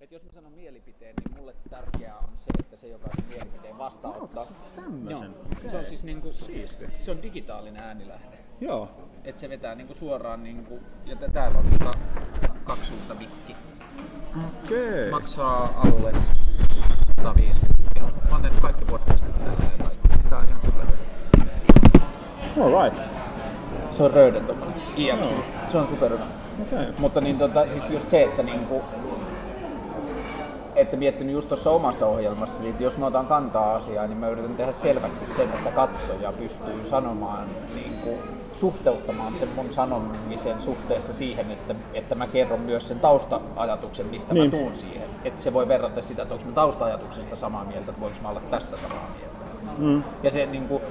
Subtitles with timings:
[0.00, 3.78] Et jos mä sanon mielipiteen, niin mulle tärkeää on se, että se, joka sen mielipiteen
[3.78, 4.46] vastaanottaa.
[4.76, 5.34] tämmösen.
[5.62, 5.70] Joo.
[5.70, 6.84] Se on siis niinku, Siisti.
[7.00, 8.38] se on digitaalinen äänilähde.
[8.60, 8.88] Joo.
[9.24, 11.98] Et se vetää niinku suoraan niinku, ja t- täällä on tota
[12.64, 13.56] kaksi uutta mikki.
[14.64, 15.10] Okei.
[15.10, 16.12] Maksaa alle
[17.16, 18.10] 150 euroa.
[18.24, 20.08] Mä oon tehnyt kaikki podcastit tällä ja kaikki.
[20.12, 20.86] Siis tää on ihan super.
[22.62, 23.02] Alright.
[23.90, 24.74] Se on röyden tommonen.
[24.96, 25.34] IXY.
[25.34, 25.44] Joo.
[25.68, 26.26] Se on super hyvä.
[26.62, 26.92] Okei.
[26.98, 28.82] Mutta niin tota, siis just se, että niinku,
[30.78, 34.56] että miettinyt just tuossa omassa ohjelmassa, että jos mä otan kantaa asiaa, niin mä yritän
[34.56, 38.18] tehdä selväksi sen, että katsoja pystyy sanomaan, niin kuin,
[38.52, 44.44] suhteuttamaan sen mun sanomisen suhteessa siihen, että, että mä kerron myös sen tausta-ajatuksen, mistä Niin.
[44.44, 45.08] mä tuun siihen.
[45.24, 48.40] Että se voi verrata sitä, että onko mä tausta-ajatuksesta samaa mieltä, että voinko mä olla
[48.40, 49.38] tästä samaa mieltä.
[49.78, 50.02] Mm.
[50.22, 50.82] Ja se niin kuin,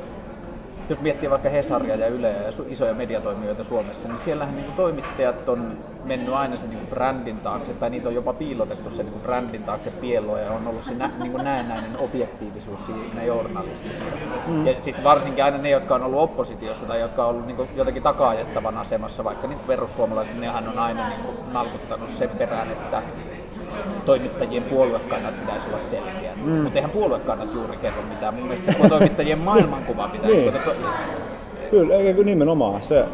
[0.90, 5.78] jos miettii vaikka Hesaria ja Yleä ja isoja mediatoimijoita Suomessa, niin siellähän niin toimittajat on
[6.04, 9.92] mennyt aina sen niin brändin taakse, tai niitä on jopa piilotettu sen niin brändin taakse
[9.92, 14.16] pielloa, ja on ollut se nä, niin näennäinen objektiivisuus siinä journalismissa.
[14.48, 14.68] Mm.
[14.68, 18.04] Ja sitten varsinkin aina ne, jotka on ollut oppositiossa tai jotka on ollut niin jotenkin
[18.04, 23.02] takaajettavan asemassa, vaikka niin perussuomalaiset, nehän on aina niin nalkuttanut sen perään, että
[24.06, 26.44] toimittajien puoluekannat pitäisi olla selkeät.
[26.44, 26.52] Mm.
[26.52, 28.34] Mutta eihän puoluekannat juuri kerro mitään.
[28.34, 30.38] Mun mielestä toimittajien maailmankuva pitäisi...
[30.38, 30.54] Niin.
[30.54, 31.70] niin.
[31.72, 33.06] Kyllä, eikö nimenomaan se.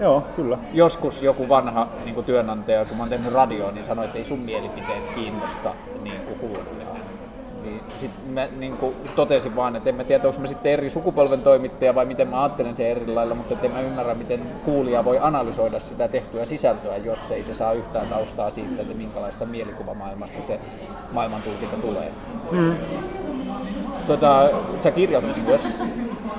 [0.00, 0.58] Joo, kyllä.
[0.72, 4.38] Joskus joku vanha niin työnantaja, kun mä oon tehnyt radioon, niin sanoi, että ei sun
[4.38, 6.85] mielipiteet kiinnosta niin kuin kuulijaa.
[7.66, 10.90] Niin sit mä niin kuin totesin vaan, että en mä tiedä, onko mä sitten eri
[10.90, 15.04] sukupolven toimittaja vai miten mä ajattelen sen eri lailla, mutta en mä ymmärrä, miten kuulija
[15.04, 20.42] voi analysoida sitä tehtyä sisältöä, jos ei se saa yhtään taustaa siitä, että minkälaista mielikuvamaailmasta
[20.42, 20.60] se
[21.12, 22.12] maailmantulkinta tulee.
[22.50, 22.74] Mm.
[24.06, 24.48] Tota,
[24.80, 25.66] sä kirjoitit myös,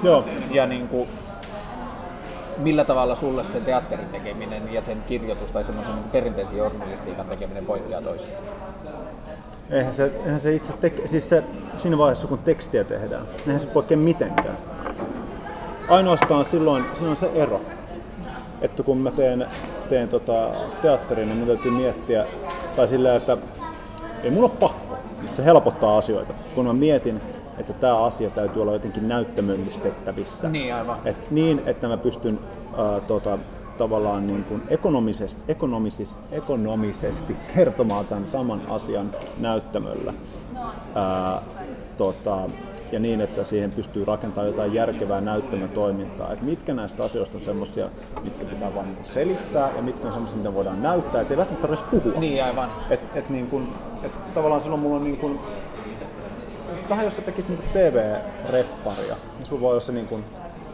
[0.03, 0.23] Joo.
[0.51, 1.09] ja niin kuin,
[2.57, 7.65] millä tavalla sulle sen teatterin tekeminen ja sen kirjoitus tai semmoisen niin perinteisen journalistiikan tekeminen
[7.65, 8.41] poikkeaa toisista?
[9.69, 11.43] Eihän se, eihän se itse tek- siis se,
[11.77, 14.57] siinä vaiheessa kun tekstiä tehdään, eihän se poikkea mitenkään.
[15.89, 17.61] Ainoastaan silloin, siinä on se ero,
[18.61, 19.47] että kun mä teen,
[19.89, 22.25] teen tota teatterin, niin mun täytyy miettiä,
[22.75, 23.37] tai sillä, että
[24.23, 24.97] ei mun ole pakko.
[25.33, 27.21] Se helpottaa asioita, kun mä mietin,
[27.57, 30.49] että tämä asia täytyy olla jotenkin näyttämöllistettävissä.
[30.49, 30.97] Niin, aivan.
[31.05, 32.39] Et niin, että mä pystyn
[32.77, 33.39] ää, tota,
[33.77, 40.13] tavallaan niin kuin ekonomisesti, ekonomisis, ekonomisesti kertomaan tämän saman asian näyttämöllä.
[40.95, 41.41] Ää,
[41.97, 42.49] tota,
[42.91, 46.33] ja niin, että siihen pystyy rakentamaan jotain järkevää näyttämötoimintaa.
[46.33, 47.89] Et mitkä näistä asioista on semmoisia,
[48.23, 51.85] mitkä pitää vain niin selittää ja mitkä on semmoisia, mitä voidaan näyttää, ettei välttämättä tarvitse
[51.91, 52.19] puhua.
[52.19, 52.69] Niin, aivan.
[52.89, 53.67] Et, et niin kun,
[54.03, 55.39] et tavallaan silloin mulla on niin kun,
[56.89, 60.23] vähän jos sä tekisit niin TV-repparia, niin sulla voi olla se niin kun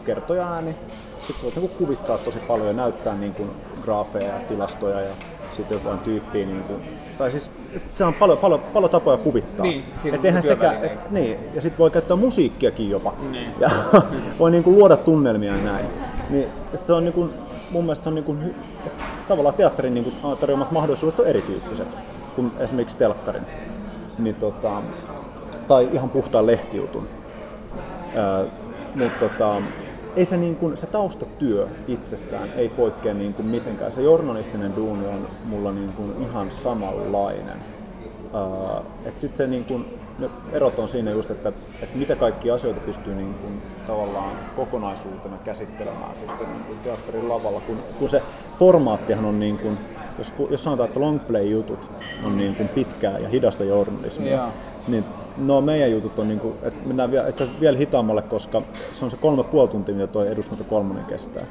[0.04, 0.76] kertoja ääni,
[1.22, 3.50] sit sä voit niin kun kuvittaa tosi paljon ja näyttää niin kun
[3.82, 5.14] graafeja ja tilastoja ja
[5.52, 6.46] sitten jotain tyyppiä.
[6.46, 6.78] Niin kun,
[7.18, 7.50] tai siis
[7.96, 9.66] se on paljon, paljon, paljon tapoja kuvittaa.
[9.66, 13.14] Niin, et eihän sekä, et, niin, ja sitten voi käyttää musiikkiakin jopa.
[13.30, 13.50] Niin.
[13.60, 13.70] Ja
[14.38, 15.86] voi niin kuin luoda tunnelmia ja näin.
[16.30, 17.30] Niin, et se on niin kuin,
[17.70, 18.54] mun mielestä on niin kuin,
[19.28, 21.96] tavallaan teatterin niin kuin tarjoamat mahdollisuudet on erityyppiset
[22.36, 23.46] kuin esimerkiksi telkkarin.
[24.18, 24.82] Niin, tota,
[25.68, 27.08] tai ihan puhtaan lehtijutun.
[28.16, 28.44] Ää,
[28.94, 29.62] mutta tota,
[30.16, 33.92] ei se, niin kuin, se taustatyö itsessään ei poikkea niin kuin mitenkään.
[33.92, 37.58] Se journalistinen duuni on mulla niin kuin ihan samanlainen.
[38.34, 41.52] Ää, et sit se niin kuin, ne erot on siinä just, että,
[41.82, 47.60] että mitä kaikkia asioita pystyy niin kuin, tavallaan kokonaisuutena käsittelemään sitten niin kuin teatterin lavalla,
[47.60, 48.22] kun, kun se
[48.58, 49.78] formaattihan on niin kuin,
[50.18, 51.90] jos, jos sanotaan, että long play jutut
[52.24, 54.48] on niin kuin pitkää ja hidasta journalismia, Joo.
[54.88, 55.04] niin
[55.36, 58.62] no meidän jutut on, niin kuin, että mennään vielä, että vielä hitaammalle, koska
[58.92, 61.46] se on se kolme puoli tuntia, mitä tuo eduskunta kolmonen kestää.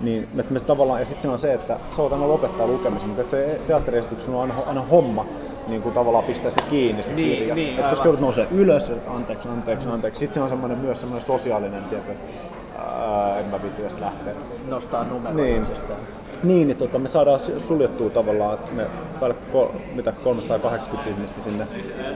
[0.00, 3.22] Niin, että me tavallaan, ja sitten on se, että sä voit aina lopettaa lukemisen, mutta
[3.22, 5.26] että se teatteriesityksen on aina, aina homma
[5.68, 7.54] niin kuin tavallaan pistää se kiinni se Niin, kirja.
[7.54, 10.18] niin, että koska joudut nousee ylös, että anteeksi, anteeksi, anteeksi.
[10.18, 12.12] Sitten se on semmoinen, myös semmoinen sosiaalinen tieto,
[13.38, 14.32] en mä edes lähteä.
[14.68, 15.58] Nostaa numero Niin.
[15.58, 16.00] itsestään.
[16.42, 18.86] Niin, niin tota, me saadaan suljettua tavallaan, että me
[19.20, 21.66] päälle kol, mitä 380 ihmistä sinne,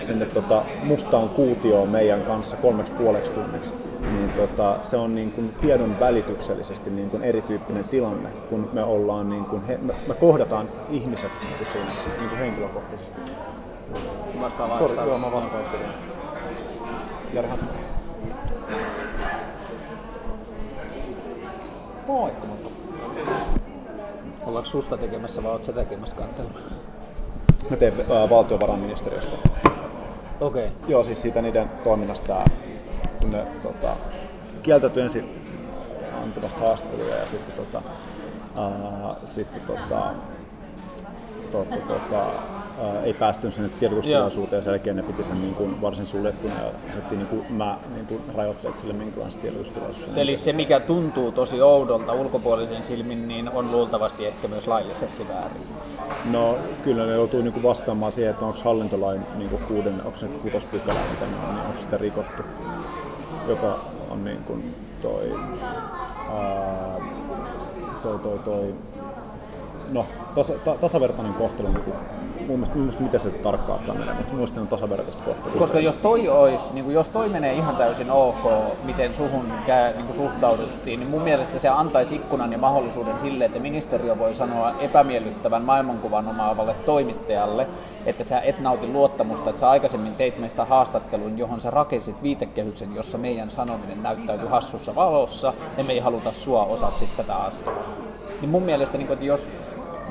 [0.01, 3.75] sinne tota, mustaan kuutioon meidän kanssa kolmeksi puoleksi tunniksi.
[4.01, 9.31] Niin tota, se on niin kuin tiedon välityksellisesti niin kuin erityyppinen tilanne, kun me ollaan
[9.31, 13.21] niin kuin he, me, me kohdataan ihmiset niin kuin siinä niin kuin henkilökohtaisesti.
[14.41, 14.79] Vastaavaa.
[14.79, 15.87] Sori, joo, mä vastaanottelin.
[17.33, 17.92] Jari Hanska.
[22.07, 22.47] Moikka.
[24.47, 26.51] Ollaanko susta tekemässä vai oot sä tekemässä kantelua?
[27.71, 29.33] Mä teen ää, valtiovarainministeriöstä.
[30.41, 30.67] Okei.
[30.67, 30.89] Okay.
[30.89, 32.45] Joo, siis siitä niiden toiminnasta,
[33.21, 33.97] kun ne tota,
[34.63, 35.43] kieltäytyi ensin
[36.23, 37.83] antamasta haastatteluja ja sitten, tota,
[38.57, 40.15] ää, sitten tota,
[41.53, 42.27] tota, tota,
[42.83, 46.55] ää, ei päästy sinne tiedotustilaisuuteen ja sen jälkeen ne piti sen niin kuin varsin suljettuna
[46.55, 50.09] ja asetti niin kuin mä niin kuin rajoitteet sille minkälaista tiedotustilaisuus.
[50.17, 55.63] Eli se mikä tuntuu tosi oudolta ulkopuolisen silmin, niin on luultavasti ehkä myös laillisesti väärin.
[56.31, 60.17] No kyllä ne joutuu niin kuin vastaamaan siihen, että onko hallintolain niin kuin kuuden, onko
[60.19, 62.43] se kutospykälä, mitä ne on, niin onko sitä rikottu,
[63.49, 63.79] joka
[64.11, 65.33] on niin kuin toi,
[66.33, 66.97] ää,
[68.03, 68.75] toi, toi, toi
[69.93, 71.95] no, tasa, ta, tasavertainen kohtelu niin
[72.53, 75.59] mun mielestä, mun mielestä miten se tarkkaan ottaa menee, mutta mun se on tasavertaista kohtelua.
[75.59, 78.53] Koska jos toi, olisi, niin kuin jos toi menee ihan täysin ok,
[78.85, 83.45] miten suhun kää, niin kuin suhtauduttiin, niin mun mielestä se antaisi ikkunan ja mahdollisuuden sille,
[83.45, 87.67] että ministeriö voi sanoa epämiellyttävän maailmankuvan omaavalle toimittajalle,
[88.07, 92.95] että sä et nauti luottamusta, että sä aikaisemmin teit meistä haastattelun, johon sä rakensit viitekehyksen,
[92.95, 97.83] jossa meidän sanominen näyttäytyy hassussa valossa, ja me ei haluta sua osaksi tätä asiaa.
[98.41, 99.49] Niin mun mielestä, niin kuin, että jos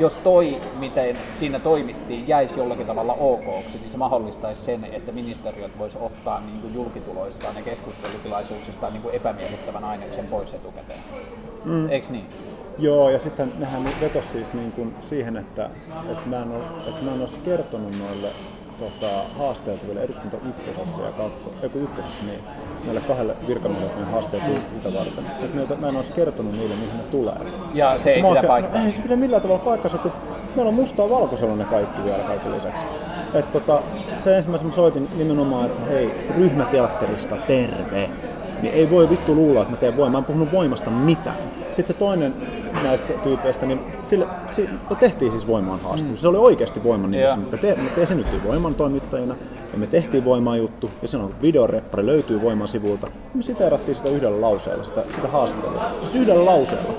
[0.02, 5.80] jos toi, miten siinä toimittiin, jäisi jollakin tavalla okoksi, niin se mahdollistaisi sen, että ministeriöt
[5.80, 11.00] vois ottaa niin kuin julkituloistaan ja keskustelutilaisuuksistaan niin kuin epämiellyttävän aineksen pois etukäteen.
[11.66, 11.90] Mm.
[11.90, 12.26] Eikö niin?
[12.78, 15.70] Joo, ja sitten nehän vetosi siis niin kuin siihen, että,
[16.12, 18.30] että, mä en ole, että mä en olisi kertonut noille
[18.82, 19.08] tota,
[19.38, 22.40] haasteet vielä eduskunta ykkösessä ja kakko, eiku ykkösessä, niin
[22.86, 24.44] näille kahdelle virkamiehelle ne haasteet
[24.76, 25.26] sitä varten.
[25.42, 27.36] Että meitä, mä en olisi kertonut niille, mihin ne tulee.
[27.74, 28.82] Ja se ei pidä paikkaa.
[28.82, 30.10] Ei se pidä millään tavalla paikkaa, että
[30.56, 32.86] meillä on mustaa valkoisella ne kaikki vielä kaikki lisäksi.
[33.34, 33.82] Et tota,
[34.18, 38.10] se ensimmäisen mä soitin nimenomaan, että hei, ryhmäteatterista terve.
[38.62, 40.12] Niin ei voi vittu luulla, että mä teen voimaa.
[40.12, 41.38] Mä en puhunut voimasta mitään.
[41.72, 42.34] Sitten se toinen
[42.84, 44.70] näistä tyypeistä, niin sille, sille
[45.00, 46.18] tehtiin siis voimaan haastattelu.
[46.18, 46.22] Mm.
[46.22, 47.38] Se oli oikeasti voiman nimessä.
[47.52, 49.36] Me, te, me esiinnyttiin voiman toimittajina
[49.72, 53.08] ja me tehtiin voimaan juttu ja se on videoreppari, löytyy voiman sivulta.
[53.34, 55.84] Me siteerattiin sitä yhdellä lauseella, sitä, sitä haastattelua.
[56.02, 56.94] Siis yhdellä lauseella.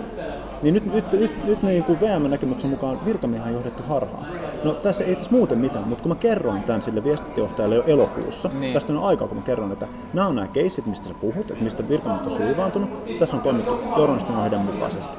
[0.62, 4.26] Niin nyt, nyt, nyt, nyt niin kuin VM-näkemyksen mukaan virkamiehän on johdettu harhaan.
[4.64, 8.50] No tässä ei tässä muuten mitään, mutta kun mä kerroin tämän sille viestintäjohtajalle jo elokuussa,
[8.60, 8.72] niin.
[8.72, 11.64] tästä on aikaa kun mä kerron, että nämä on nämä keissit, mistä sä puhut, että
[11.64, 15.16] mistä virkamiehet on suivaantunut, tässä on toimittu journalistin ohjeiden mukaisesti.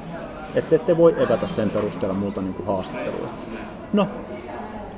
[0.55, 3.29] Että ette voi evätä sen perusteella multa niin kuin haastattelua.
[3.94, 4.07] No,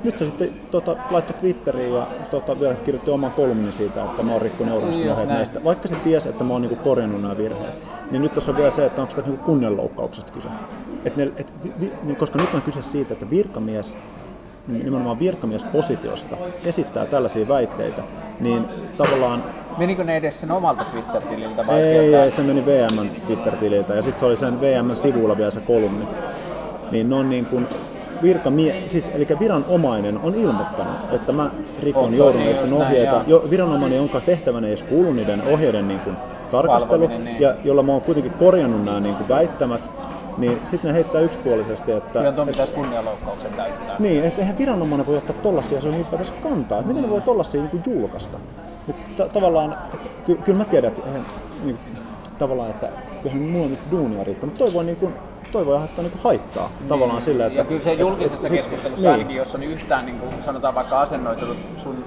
[0.04, 4.32] nyt se sitten tota, laittoi Twitteriin ja tota, vielä kirjoitti oman kolumnin siitä, että mä
[4.32, 5.64] oon rikkonut journalistin ohjeet näistä.
[5.64, 7.74] Vaikka se tiesi, että mä oon niinku korjannut nämä virheet,
[8.10, 10.48] niin nyt tässä on vielä se, että onko tässä niinku kunnianloukkauksesta kyse.
[11.04, 13.96] Et ne, et, vi, niin koska nyt on kyse siitä, että virkamies
[14.66, 18.02] nimenomaan virkamiespositiosta esittää tällaisia väitteitä,
[18.40, 18.64] niin
[18.96, 19.44] tavallaan...
[19.78, 22.24] Menikö ne edes sen omalta Twitter-tililtä vai ei, sieltä?
[22.24, 26.04] Ei, se meni VM Twitter-tililtä ja sitten se oli sen VM-sivulla vielä se kolumni.
[26.90, 27.68] Niin ne on niin kuin
[28.22, 31.50] virkamie, siis, eli viranomainen on ilmoittanut, että mä
[31.82, 33.24] rikon journalistin niin ohjeita.
[33.26, 36.16] Jo, viranomainen, jonka tehtävänä ei edes kuulu niiden ohjeiden niin kuin,
[36.50, 37.40] tarkastelu, niin.
[37.40, 39.90] ja jolla mä oon kuitenkin korjannut nämä niin kuin, väittämät,
[40.38, 42.18] niin sitten ne heittää yksipuolisesti, että...
[42.18, 43.96] Kyllä tuon pitäisi kunnianloukkauksen täyttää.
[43.98, 46.78] Niin, että eihän viranomainen voi ottaa tollasia on ylipäätänsä kantaa.
[46.78, 48.38] Että miten ne voi tollasia niin julkaista?
[48.86, 51.26] Nyt, tavallaan, että, ky, kyllä mä tiedän, että eihän,
[51.64, 51.78] niin,
[52.38, 52.88] tavallaan, että
[53.22, 55.14] kyllähän mulla on nyt duunia riittää, mutta toi voi niin kuin,
[55.52, 56.88] toi voi aiheuttaa niin haittaa niin.
[56.88, 57.58] tavallaan sillä, että...
[57.58, 59.12] Ja kyllä se julkisessa keskustelussa niin.
[59.12, 62.04] ainakin, jos on yhtään niin kuin, sanotaan vaikka asennoitunut sun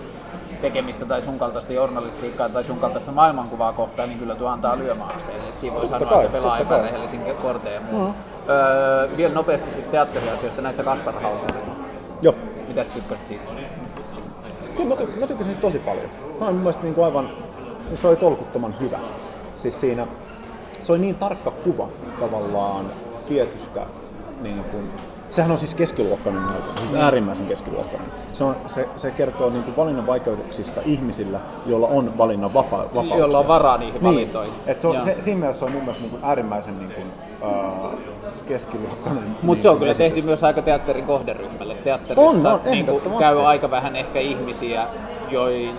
[0.61, 5.37] tekemistä tai sun kaltaista journalistiikkaa tai sun kaltaista maailmankuvaa kohtaan, niin kyllä tuo antaa lyömäaseen.
[5.37, 8.07] Että siinä voi sanoa, kai, että pelaa epärehellisin korteja ja muu.
[8.07, 8.13] Mm.
[8.49, 11.63] Öö, vielä nopeasti sitten teatteriasioista, näitä sä Kaspar Hauserin.
[12.21, 12.35] Joo.
[12.67, 13.51] Mitä sä tykkäsit siitä?
[14.79, 16.09] Kyllä mä, ty- mä tykkäsin tosi paljon.
[16.39, 17.29] Mä mun mielestä niin kuin aivan,
[17.93, 18.99] se oli tolkuttoman hyvä.
[19.57, 20.07] Siis siinä,
[20.81, 21.87] se oli niin tarkka kuva
[22.19, 22.91] tavallaan
[23.25, 23.85] tietystä
[24.41, 24.91] niin kuin,
[25.31, 26.99] Sehän on siis keskiluokkainen näytelmä, siis mm.
[26.99, 28.11] äärimmäisen keskiluokkainen.
[28.33, 33.17] Se, on, se, se kertoo niin kuin valinnan vaikeuksista ihmisillä, joilla on valinnan vapa, vapauksia.
[33.17, 34.03] Joilla on varaa niihin niin.
[34.03, 34.53] valintoihin.
[34.65, 37.07] Et se on, se, siinä mielessä se on mun mielestä niin kuin äärimmäisen niin kuin,
[37.51, 37.99] uh,
[38.47, 39.23] keskiluokkainen.
[39.23, 40.13] Mutta niin se on kyllä esitys.
[40.13, 41.75] tehty myös aika teatterin kohderyhmälle.
[41.75, 44.87] Teatterissa on, on, niin kuin, käy aika vähän ehkä ihmisiä,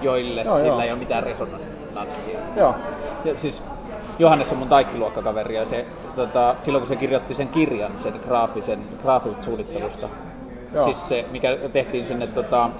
[0.02, 0.80] joille joo, sillä joo.
[0.80, 2.38] ei ole mitään resonanssia.
[2.56, 2.74] Joo.
[3.24, 3.62] Ja, siis
[4.20, 5.86] Johannes on mun taikkiluokkakaveri ja se,
[6.16, 10.08] tota, silloin kun se kirjoitti sen kirjan, sen graafisen, graafisesta suunnittelusta,
[10.74, 10.84] Joo.
[10.84, 12.70] siis se, mikä tehtiin sinne tota,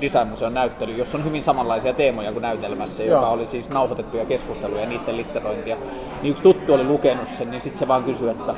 [0.00, 3.16] Designmuseon näyttely, jossa on hyvin samanlaisia teemoja kuin näytelmässä, Joo.
[3.16, 5.76] joka oli siis nauhoitettuja keskusteluja ja niiden litterointia,
[6.22, 8.54] niin yksi tuttu oli lukenut sen, niin sitten se vaan kysyi, että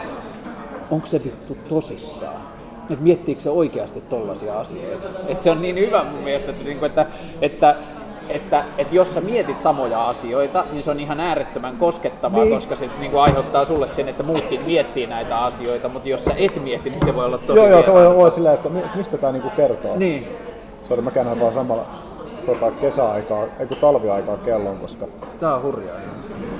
[0.90, 2.42] onko se vittu tosissaan?
[2.90, 5.08] Että miettiikö se oikeasti tollaisia asioita?
[5.28, 7.06] Että se on niin hyvä mun mielestä, että, niinku, että,
[7.40, 7.76] että
[8.28, 12.54] että, että jos sä mietit samoja asioita, niin se on ihan äärettömän koskettavaa, niin.
[12.54, 16.32] koska se niin kuin aiheuttaa sulle sen, että muutkin miettii näitä asioita, mutta jos sä
[16.36, 19.18] et mieti, niin se voi olla tosi Joo, joo, se voi olla silleen, että mistä
[19.18, 19.96] tämä niin kertoo.
[19.96, 20.28] Niin.
[20.88, 21.86] Sori, mä käännän vaan samalla
[22.46, 25.06] tota, kesäaikaa, ei kun talviaikaa kellon, koska...
[25.40, 25.96] Tää on hurjaa.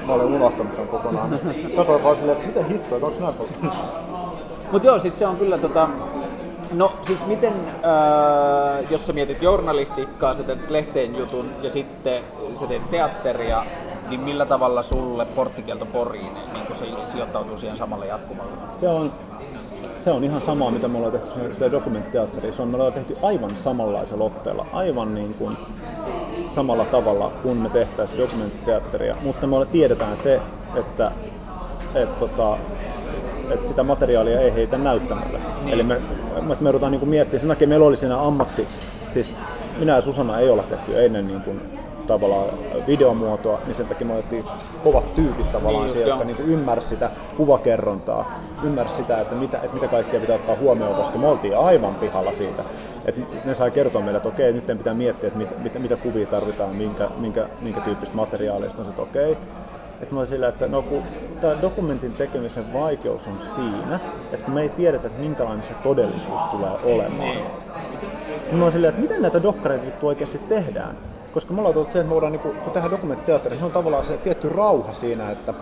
[0.07, 1.41] Mä olen unohtanut tämän kokonaan.
[1.77, 3.73] Katsoin vaan silleen, että miten hittoa, onko näin
[4.73, 5.89] Mutta joo, siis se on kyllä tota,
[6.73, 12.23] No siis miten, äh, jos sä mietit journalistiikkaa, sä teet lehteen jutun ja sitten
[12.55, 13.65] sä teet teatteria,
[14.09, 18.53] niin millä tavalla sulle porttikielto Poriin niin kun se sijoittautuu siihen samalle jatkumalle?
[18.73, 19.13] Se on,
[19.99, 22.53] se on ihan samaa, mitä me ollaan tehty sitä dokumentteatteria.
[22.53, 25.57] Se on, me ollaan tehty aivan samanlaisella otteella, aivan niin kuin
[26.49, 30.41] samalla tavalla kuin me tehtäisiin dokumentteatteria, mutta me tiedetään se,
[30.75, 31.13] että,
[31.95, 32.59] että, tota,
[33.51, 35.39] että sitä materiaalia ei heitä näyttämällä.
[35.39, 35.75] Niin.
[35.75, 36.01] Eli me,
[36.41, 38.69] me, me ruvetaan niin miettimään, sen takia meillä oli siinä ammatti,
[39.13, 39.35] siis
[39.79, 41.61] minä ja Susanna ei olla tehty ennen niin kuin
[42.07, 42.49] tavallaan
[42.87, 44.45] videomuotoa, niin sen takia me otettiin
[44.85, 49.89] kovat tyypit tavallaan niin, jotka niin ymmärsi sitä kuvakerrontaa, ymmärsi sitä, että mitä, että mitä
[49.89, 52.65] kaikkea pitää ottaa huomioon, koska me oltiin aivan pihalla siitä.
[53.05, 56.27] Että ne sai kertoa meille, että okei, nyt pitää miettiä, että mitä, mitä, mitä kuvia
[56.27, 59.37] tarvitaan, minkä, minkä, minkä tyyppistä materiaalista on se, että okei,
[60.03, 61.03] että mä sillä, että no kun
[61.41, 64.01] tämä dokumentin tekemisen vaikeus on siinä,
[64.33, 67.37] että kun me ei tiedetä, että minkälainen se todellisuus tulee olemaan,
[68.47, 70.99] niin mä oon silleen, että miten näitä dokkareita vittu oikeasti tehdään?
[71.35, 74.05] Koska me ollaan tullut siihen, että me voidaan, niin kun tehdään dokumenttiteatteri, se on tavallaan
[74.05, 75.55] se tietty rauha siinä, että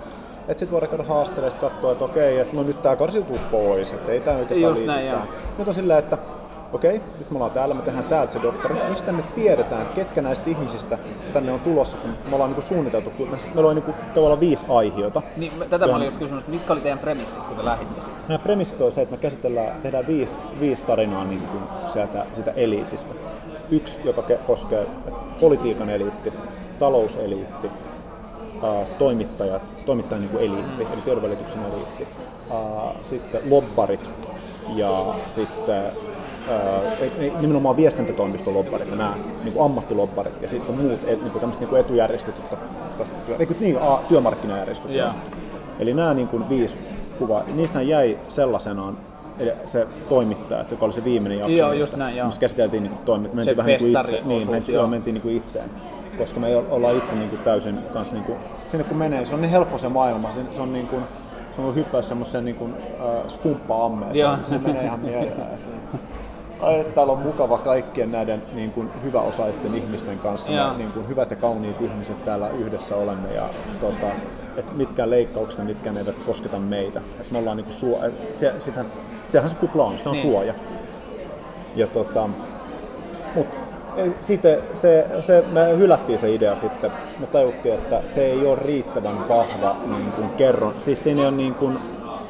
[0.49, 3.93] että sitten voidaan käydä haastelemaan ja katsoa, että okei, että no nyt tämä karsiutuu pois,
[3.93, 5.13] että ei tämä oikeastaan Just näin,
[5.59, 6.19] Nyt on silleen, että
[6.73, 8.77] okei, nyt me ollaan täällä, me tehdään täältä se dokkari.
[8.91, 10.99] Mistä me tiedetään, ketkä näistä ihmisistä
[11.33, 15.23] tänne on tulossa, kun me ollaan niinku suunniteltu, kun meillä on niinku tavallaan viisi aihiota.
[15.37, 18.19] Niin, tätä mä olin just kysynyt, mitkä oli teidän premissit, kun te lähditte sinne?
[18.29, 21.63] Nämä premissit on se, että me käsitellään, tehdään viisi, viisi tarinaa niin kuin
[21.93, 23.15] sieltä sitä eliitistä.
[23.71, 24.87] Yksi, joka koskee
[25.41, 26.33] politiikan eliitti,
[26.79, 27.71] talouseliitti,
[28.99, 32.09] toimittajat, toimittajan niin kuin eliitti, eli tiedonvälityksen eliitti,
[33.03, 34.11] sitten lobbarit
[34.75, 35.83] ja sitten
[37.41, 41.69] nimenomaan viestintätoimiston lobbarit, nämä niin kuin ammattilobbarit ja sitten muut et, niin kuin tämmöiset niin
[41.69, 42.57] kuin etujärjestöt, jotka,
[43.39, 44.91] niin, niin a, työmarkkinajärjestöt.
[44.91, 45.15] Yeah.
[45.79, 46.79] Eli nämä niin kuin viisi
[47.19, 48.99] kuvaa, niistä jäi sellaisenaan
[49.41, 52.27] eli se toimittaja, joka oli se viimeinen jakso, joo, just näin, joo.
[52.27, 53.37] missä käsiteltiin niin toimittajat.
[53.37, 54.87] Mentiin vähän niin kuin itse, niin, mentiin, joo.
[54.87, 55.71] mentiin niin kuin itseen.
[56.19, 58.39] Koska me ollaan itse niin kuin täysin kanssa, niin kuin,
[58.71, 61.03] sinne kun menee, se on niin helppo se maailma, se, se on niin kuin,
[61.57, 64.15] se on hyppää semmoiseen niin kuin, äh, skumppa-ammeen,
[64.51, 65.59] se menee ihan mielellään
[66.63, 70.53] ai, että täällä on mukava kaikkien näiden niin kuin, hyväosaisten ihmisten kanssa.
[70.53, 73.29] Me, niin kuin, hyvät ja kauniit ihmiset täällä yhdessä olemme.
[73.35, 73.49] Ja,
[73.81, 74.07] tota,
[74.57, 77.01] et mitkään leikkaukset, mitkä eivät kosketa meitä.
[77.21, 78.01] Et me ollaan niin kuin, suo,
[78.37, 78.85] se, sitä,
[79.29, 80.23] sehän se kupla on, se on niin.
[80.23, 80.55] suoja.
[81.77, 82.29] Ja, tota,
[83.35, 83.47] mut,
[84.21, 89.29] sitten se, se, me hylättiin se idea sitten, me tajuttiin, että se ei ole riittävän
[89.29, 90.75] vahva niin kuin kerron.
[90.79, 91.79] Siis siinä ei ole niin kuin,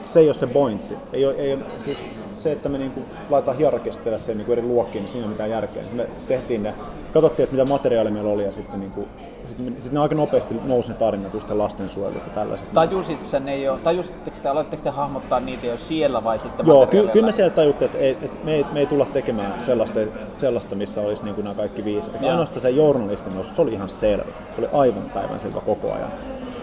[0.04, 0.96] se ei ole se pointsi.
[1.12, 2.06] Ei ole, ei ole, siis
[2.38, 5.50] se, että me niinku laitetaan hierarkistella sen niinku eri luokkiin, niin siinä ei ole mitään
[5.50, 5.82] järkeä.
[5.82, 6.74] Sitten me tehtiin ne,
[7.12, 9.08] katsottiin, että mitä materiaalia meillä oli ja sitten niinku,
[9.48, 12.72] sitten, sitten ne aika nopeasti nousi ne tarinat, just lastensuojelu ja tällaiset.
[12.72, 16.86] Tajusit sen ei ole, tajusitteko te, aloitteko te hahmottaa niitä jo siellä vai sitten Joo,
[16.86, 20.00] ky- kyllä me siellä tajuttiin, että, ei, että me, ei, me ei tulla tekemään sellaista,
[20.34, 22.10] sellaista missä olisi niin kuin nämä kaikki viisi.
[22.10, 24.24] Että ainoastaan se journalistin se oli ihan selvä.
[24.24, 26.12] Se oli aivan päivän selvä koko ajan.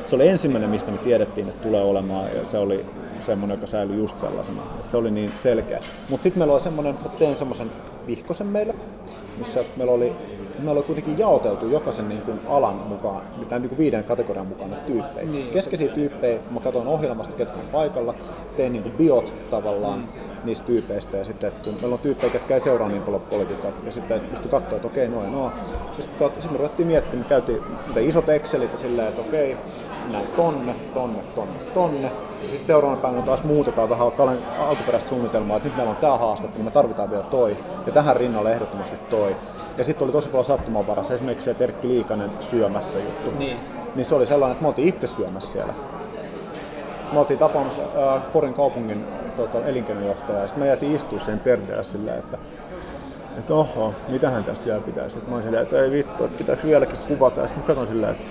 [0.06, 2.86] Se oli ensimmäinen, mistä me tiedettiin, että tulee olemaan, ja se oli
[3.28, 4.62] semmoinen, joka säilyi just sellaisena.
[4.80, 5.80] Että se oli niin selkeä.
[6.10, 7.72] Mutta sitten meillä oli semmoinen, että tein semmoisen
[8.08, 8.76] vihkosen meille,
[9.38, 10.14] missä meillä oli,
[10.58, 14.76] meillä oli kuitenkin jaoteltu jokaisen niin kuin alan mukaan, tämän niin kuin viiden kategorian mukaan
[14.88, 15.28] tyyppejä.
[15.28, 15.54] Niin.
[15.54, 18.16] Keskeisiä tyyppejä, mä katson ohjelmasta, ketkä on paikalla,
[18.58, 22.34] tein niin kuin biot tavallaan, mm niistä tyypeistä ja sitten, että kun meillä on tyyppejä,
[22.34, 25.52] jotka ei seuraa niin paljon politiikkaa ja sitten pystyi katsoa, että okei, noin, no.
[25.98, 27.62] Ja sitten, sitten me ruvettiin miettimään, me käytiin
[28.02, 29.58] isot Excelit ja silleen, että okei,
[30.12, 32.12] näin tonne, tonne, tonne, tonne.
[32.50, 34.08] Sitten seuraavana päivänä taas muutetaan vähän
[34.60, 36.18] alkuperäistä suunnitelmaa, että nyt meillä on tämä
[36.54, 37.58] niin me tarvitaan vielä toi.
[37.86, 39.36] Ja tähän rinnalle ehdottomasti toi.
[39.78, 43.32] Ja sitten oli tosi paljon sattumanvarassa, esimerkiksi se Terkki Liikanen syömässä juttu.
[43.32, 43.58] Niin.
[43.96, 45.74] niin se oli sellainen, että me oltiin itse syömässä siellä.
[47.14, 49.06] Me oltiin tapaamassa äh, Porin kaupungin
[49.38, 52.38] tota, elinkeinojohtaja, ja sitten me jäätiin istua sen terveellä silleen, että
[53.38, 55.18] että oho, mitähän tästä vielä pitäisi.
[55.18, 57.42] Että mä olin silleen, että ei vittu, että pitääkö vieläkin kuvata.
[57.42, 58.24] Ja sitten mä katson silleen, että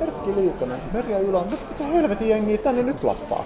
[0.00, 3.44] Erkki Liikonen, Merja Yla, mitä helvetin jengiä tänne nyt lappaa?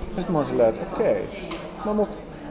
[0.00, 1.50] Ja sitten mä oon silleen, että okei,
[1.84, 2.08] no mut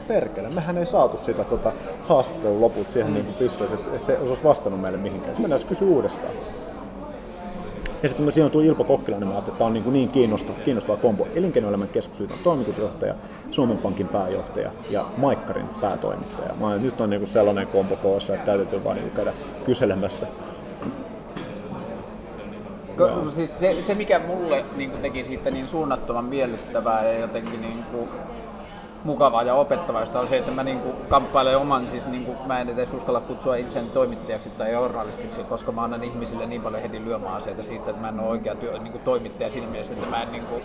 [0.08, 1.72] perkele, mehän ei saatu sitä tota,
[2.08, 3.14] haastattelun loput siihen mm.
[3.14, 5.40] niin pisteeseen, että, että se olisi vastannut meille mihinkään.
[5.40, 6.32] Mennään kysyä uudestaan.
[8.02, 11.26] Ja sitten siinä tuo Ilpo Kokkilainen, niin että tämä on niin, niin kiinnostava, kiinnostava kombo.
[11.34, 13.14] Elinkeinoelämän keskusliiton toimitusjohtaja,
[13.50, 16.54] Suomen Pankin pääjohtaja ja Maikkarin päätoimittaja.
[16.60, 19.32] Mä, nyt on niin sellainen kombo koossa, että täytyy vain niin käydä
[19.66, 20.26] kyselemässä
[23.08, 27.60] Ko, siis se, se, mikä mulle niin kuin teki siitä niin suunnattoman miellyttävää ja jotenkin
[27.60, 28.08] niin kuin,
[29.04, 32.60] mukavaa ja opettavaista on se, että mä niin kuin, kamppailen oman, siis niin kuin, mä
[32.60, 37.04] en edes uskalla kutsua itseäni toimittajaksi tai journalistiksi, koska mä annan ihmisille niin paljon heti
[37.04, 40.22] lyömäaseita siitä, että mä en ole oikea työ, niin kuin, toimittaja siinä mielessä, että mä
[40.22, 40.62] en niin kuin,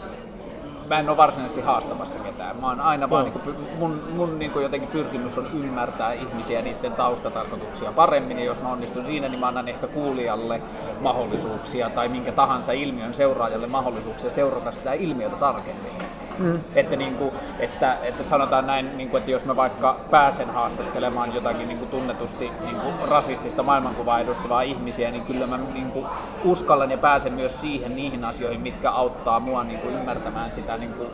[0.89, 2.58] mä en ole varsinaisesti haastamassa ketään.
[2.58, 6.62] Mä oon aina vaan, niin kuin, mun, mun niin kuin jotenkin pyrkimys on ymmärtää ihmisiä
[6.62, 10.62] niiden taustatarkoituksia paremmin, ja jos mä onnistun siinä, niin mä annan ehkä kuulijalle
[11.01, 15.91] mahdollisuuksia tai minkä tahansa ilmiön seuraajalle mahdollisuuksia seurata sitä ilmiötä tarkemmin.
[16.39, 16.60] Mm.
[16.75, 21.36] Että, niin kuin, että, että sanotaan näin, niin kuin, että jos mä vaikka pääsen haastattelemaan
[21.36, 26.06] jotakin niin kuin tunnetusti niin kuin rasistista maailmankuvaa edustavaa ihmisiä, niin kyllä mä niin kuin,
[26.44, 30.94] uskallan ja pääsen myös siihen niihin asioihin, mitkä auttaa mua niin kuin, ymmärtämään sitä, niin
[30.94, 31.10] kuin,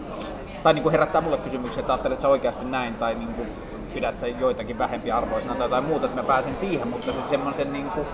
[0.64, 3.48] tai niin kuin herättää mulle kysymyksiä, että ajattelet sä oikeasti näin, tai niin kuin,
[3.94, 7.74] pidät sä joitakin vähempi arvoisena tai jotain muuta, että mä pääsen siihen, mutta se semmoisen
[7.74, 8.08] niin kuin,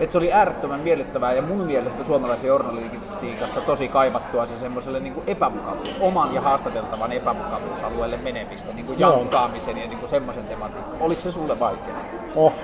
[0.00, 5.22] että se oli äärettömän miellyttävää ja mun mielestä suomalaisen journalistiikassa tosi kaivattua se semmoiselle niin
[5.26, 10.96] epämukavuus, oman ja haastateltavan epämukavuusalueelle menemistä, niin kuin jankkaamisen ja niin kuin semmoisen tematiikan.
[11.00, 11.94] Oliko se sulle vaikea?
[12.36, 12.54] Oh,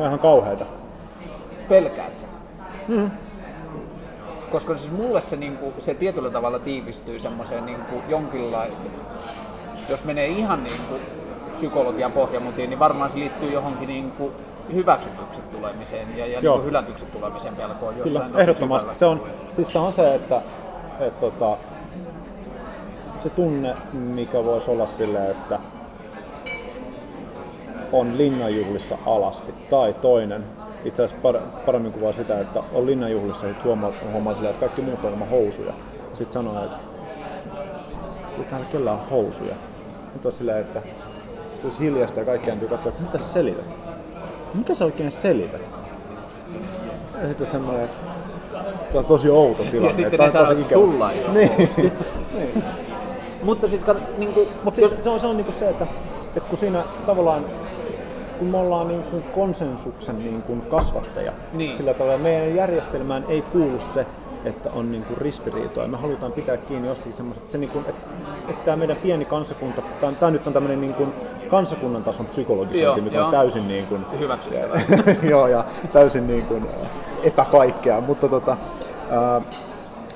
[0.00, 0.64] ihan kauheita.
[1.68, 2.26] Pelkäät sä?
[2.88, 3.10] Mm.
[4.50, 8.76] Koska siis mulle se, niin kuin, se tietyllä tavalla tiivistyy semmoiseen niin kuin jonkinlainen,
[9.88, 11.00] jos menee ihan niin kuin
[11.52, 14.32] psykologian pohjamutiin, niin varmaan se liittyy johonkin niin kuin
[14.72, 18.94] hyväksytyksi tulemiseen ja, ja niin hylätyksi tulemisen pelkoon jossain Kyllä, ehdottomasti.
[18.94, 20.42] Se on, siis se on se, että,
[21.00, 21.56] että tota,
[23.18, 25.58] se tunne, mikä voisi olla silleen, että
[27.92, 30.44] on linnanjuhlissa alasti, tai toinen,
[30.84, 35.04] itse asiassa paremmin kuvaa sitä, että on linnanjuhlissa ja huomaa, huomaa silleen, että kaikki muut
[35.04, 35.72] on ilman housuja.
[36.12, 36.76] Sitten sanoo, että
[38.38, 39.54] ei täällä kellään housuja.
[40.14, 40.82] Nyt on silleen, että
[41.64, 43.91] jos hiljasta ja kaikki kääntyy katsoa, että mitä sä selität?
[44.54, 45.70] Mitä sä oikein selität?
[47.22, 49.86] Ja sitten semmoinen, että on tosi outo tilanne.
[49.88, 51.32] Ja sitten ne sanoo, että sulla ei ole.
[51.34, 51.70] niin,
[52.34, 52.64] niin.
[53.42, 53.84] Mutta siis,
[54.18, 55.86] niin kuin, Mut siis se on, se on niin kuin se, että,
[56.36, 57.46] että kun siinä tavallaan
[58.38, 61.74] kun me ollaan niin kuin konsensuksen niin kuin kasvattaja, niin.
[61.74, 64.06] sillä tavalla meidän järjestelmään ei kuulu se,
[64.44, 65.88] että on niin kuin ristiriitoja.
[65.88, 68.10] Me halutaan pitää kiinni jostakin semmoista, että, niin kuin, että,
[68.48, 71.12] että tämä meidän pieni kansakunta, tämä, tämä nyt on tämmöinen niin kuin
[71.48, 73.24] kansakunnan tason psykologisointi, mikä joo.
[73.24, 74.06] on täysin niin kuin,
[75.30, 76.66] joo, ja täysin niin kuin,
[77.22, 78.56] epäkaikkea, mutta tota,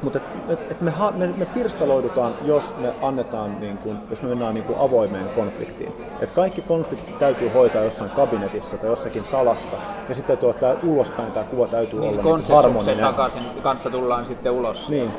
[0.02, 4.28] mutta et, et, et me, me, me pirstaloidutaan, jos me annetaan, niin kun, jos me
[4.28, 5.92] mennään niin kun avoimeen konfliktiin.
[6.20, 9.76] Et kaikki konfliktit täytyy hoitaa jossain kabinetissa tai jossakin salassa,
[10.08, 12.98] ja sitten tuo, tämä ulospäin tämä kuva täytyy niin, olla niin harmoninen.
[12.98, 14.88] takaisin kanssa tullaan sitten ulos.
[14.88, 15.12] Niin.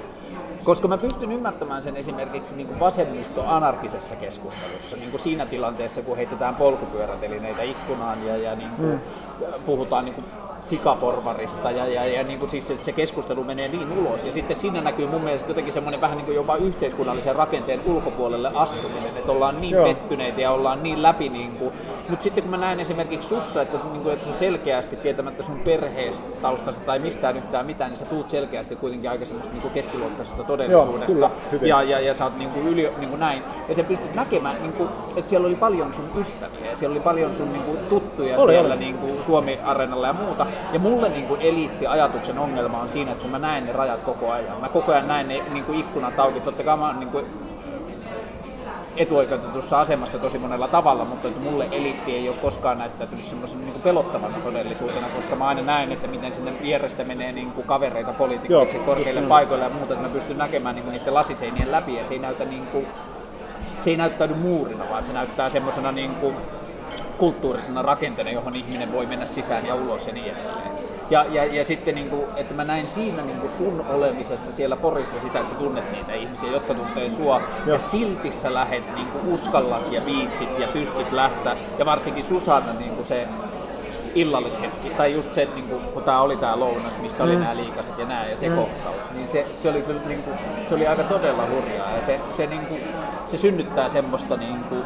[0.64, 6.18] Koska mä pystyn ymmärtämään sen esimerkiksi niin kuin vasemmisto-anarkisessa keskustelussa, niin kuin siinä tilanteessa, kun
[6.18, 9.00] heitetään polkupyörätelineitä ikkunaan ja, ja niin kuin mm.
[9.66, 10.26] puhutaan niin kuin
[10.62, 14.26] sikaporvarista ja, ja, ja niin kuin siis se, se keskustelu menee niin ulos.
[14.26, 18.52] Ja sitten siinä näkyy mun mielestä jotenkin semmoinen vähän niin kuin jopa yhteiskunnallisen rakenteen ulkopuolelle
[18.54, 19.88] astuminen, että ollaan niin Joo.
[19.88, 21.30] pettyneitä ja ollaan niin läpi.
[21.30, 21.74] Niin kuin.
[22.10, 25.60] Mutta sitten kun mä näen esimerkiksi sussa, että, niin kuin, että sä selkeästi tietämättä sun
[25.60, 31.18] perheestaustasta tai mistään yhtään mitään, niin sä tuut selkeästi kuitenkin aika semmoista niin keskiluokkaisesta todellisuudesta.
[31.18, 33.44] Joo, kyllä, ja, ja, ja sä oot niin kuin yli, niin kuin näin.
[33.70, 37.04] Ja sä pystyt näkemään, niin kuin, että siellä oli paljon sun ystäviä ja siellä oli
[37.04, 38.80] paljon sun niin kuin, tuttuja oli, siellä oli.
[38.80, 40.47] Niin kuin Suomi-areenalla ja muuta.
[40.74, 44.32] Ja mulle niin kuin eliitti-ajatuksen ongelma on siinä, että kun mä näen ne rajat koko
[44.32, 47.10] ajan, mä koko ajan näen ne niin kuin ikkunat auki, totta kai mä oon niin
[47.10, 47.26] kuin
[48.98, 53.82] etuoikeutetussa asemassa tosi monella tavalla, mutta että mulle eliitti ei ole koskaan näyttäytynyt semmoisen niin
[53.82, 58.78] pelottavana todellisuutena, koska mä aina näen, että miten sinne vierestä menee niin kuin kavereita poliitikoiksi
[58.78, 62.14] korkeille paikoille ja muuta, että mä pystyn näkemään niin kuin niiden lasiseinien läpi ja se
[62.14, 62.88] ei näytä niin kuin,
[63.80, 66.36] se ei näyttäydy muurina, vaan se näyttää semmoisena niin kuin
[67.18, 70.72] kulttuurisena rakenteena, johon ihminen voi mennä sisään ja ulos ja niin edelleen.
[71.10, 74.76] Ja, ja, ja sitten, niin kuin, että mä näin siinä niin kuin sun olemisessa siellä
[74.76, 77.42] Porissa sitä, että sä tunnet niitä ihmisiä, jotka tuntee sua.
[77.66, 81.58] Ja, ja silti sä lähet niin kuin uskallat ja viitsit ja pystyt lähteä.
[81.80, 83.28] Ja varsinkin Susanna niin kuin se
[84.16, 87.42] illallishetki, tai just se, että niin kuin, kun tämä oli tämä lounas, missä oli mm.
[87.42, 88.56] nämä liikaset ja nämä ja se mm.
[88.56, 90.38] kohtaus, niin se, se oli kyllä niin kuin,
[90.70, 92.82] se oli aika todella hurjaa ja se, se, niin kuin,
[93.28, 94.84] se synnyttää semmoista niin kuin,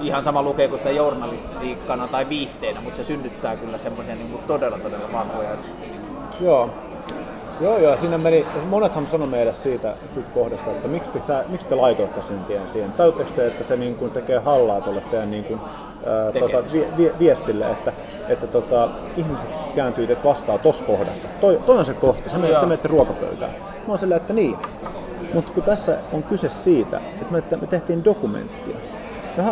[0.00, 5.12] ihan sama lukeeko sitä journalistiikkana tai viihteenä, mutta se synnyttää kyllä semmoisia niin todella todella
[5.12, 5.50] vahvoja.
[6.40, 6.70] Joo.
[7.60, 11.66] Joo, joo, siinä meni, monethan sanoi meille siitä, siitä kohdasta, että miksi te, sä, miksi
[11.66, 12.92] te laitoitte sen tien siihen.
[12.92, 15.60] Täyttekö te, että se niin kuin tekee hallaa tuolle teidän niin kuin,
[16.06, 17.92] ää, tota, vi, vi, viestille, että,
[18.28, 21.28] että tota, ihmiset kääntyy teitä vastaan tuossa kohdassa.
[21.40, 23.50] Toi, toi on se kohta, sä menette, menette ruokapöytään.
[23.52, 24.56] Mä oon silleen, että niin.
[25.34, 28.76] Mutta kun tässä on kyse siitä, että me, me tehtiin dokumenttia,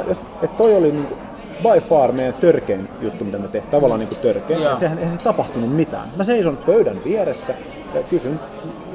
[0.09, 1.21] Jos, että toi oli niin kuin,
[1.63, 4.63] by far meidän törkein juttu, mitä me tehtiin, tavallaan niin kuin törkein.
[4.63, 6.09] Ja sehän ei se tapahtunut mitään.
[6.17, 7.55] Mä seison pöydän vieressä
[7.95, 8.41] ja kysyn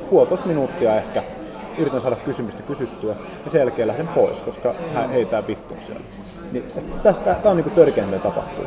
[0.10, 1.24] puolitoista minuuttia ehkä,
[1.78, 6.06] yritän saada kysymystä kysyttyä ja sen jälkeen lähden pois, koska hän heitää vittuun siellä.
[6.52, 6.64] Niin,
[7.04, 8.66] tästä, tämä on niin kuin törkein, mitä tapahtuu.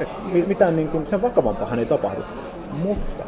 [0.00, 0.08] Et
[0.46, 2.20] mitään niin kuin, sen vakavampahan ei tapahdu.
[2.82, 3.24] Mutta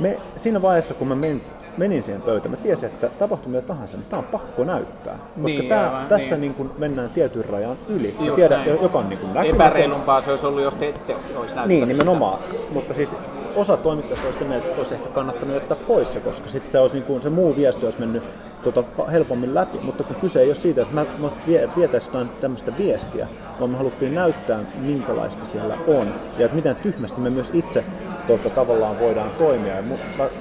[0.00, 1.42] me, siinä vaiheessa, kun me men,
[1.76, 5.18] menin siihen pöytään, mä tiesin, että tapahtui mitä tahansa, niin tämä on pakko näyttää.
[5.42, 6.54] Koska Niin, tää, aivan, tässä niin.
[6.58, 8.16] niin mennään tietyn rajan yli.
[8.20, 8.82] Mä tiedän, näin.
[8.82, 9.36] joka on niin kuin.
[9.36, 11.86] Epäreilumpaa se olisi ollut, jos te ette olisi näyttänyt Niin, sitä.
[12.04, 12.38] nimenomaan.
[12.70, 13.16] Mutta siis
[13.56, 16.78] osa toimittajista olisi sitä mieltä, että olisi ehkä kannattanut jättää pois se, koska sitten se,
[16.78, 18.22] olisi niin kuin, se muu viesti olisi mennyt
[18.62, 19.78] tota, helpommin läpi.
[19.82, 21.30] Mutta kun kyse ei ole siitä, että mä, mä
[21.76, 23.28] vietäisiin jotain tämmöistä viestiä,
[23.60, 26.14] vaan me haluttiin näyttää, minkälaista siellä on.
[26.38, 27.84] Ja että miten tyhmästi me myös itse
[28.26, 29.76] tota, tavallaan voidaan toimia.
[29.76, 29.94] Ja mä,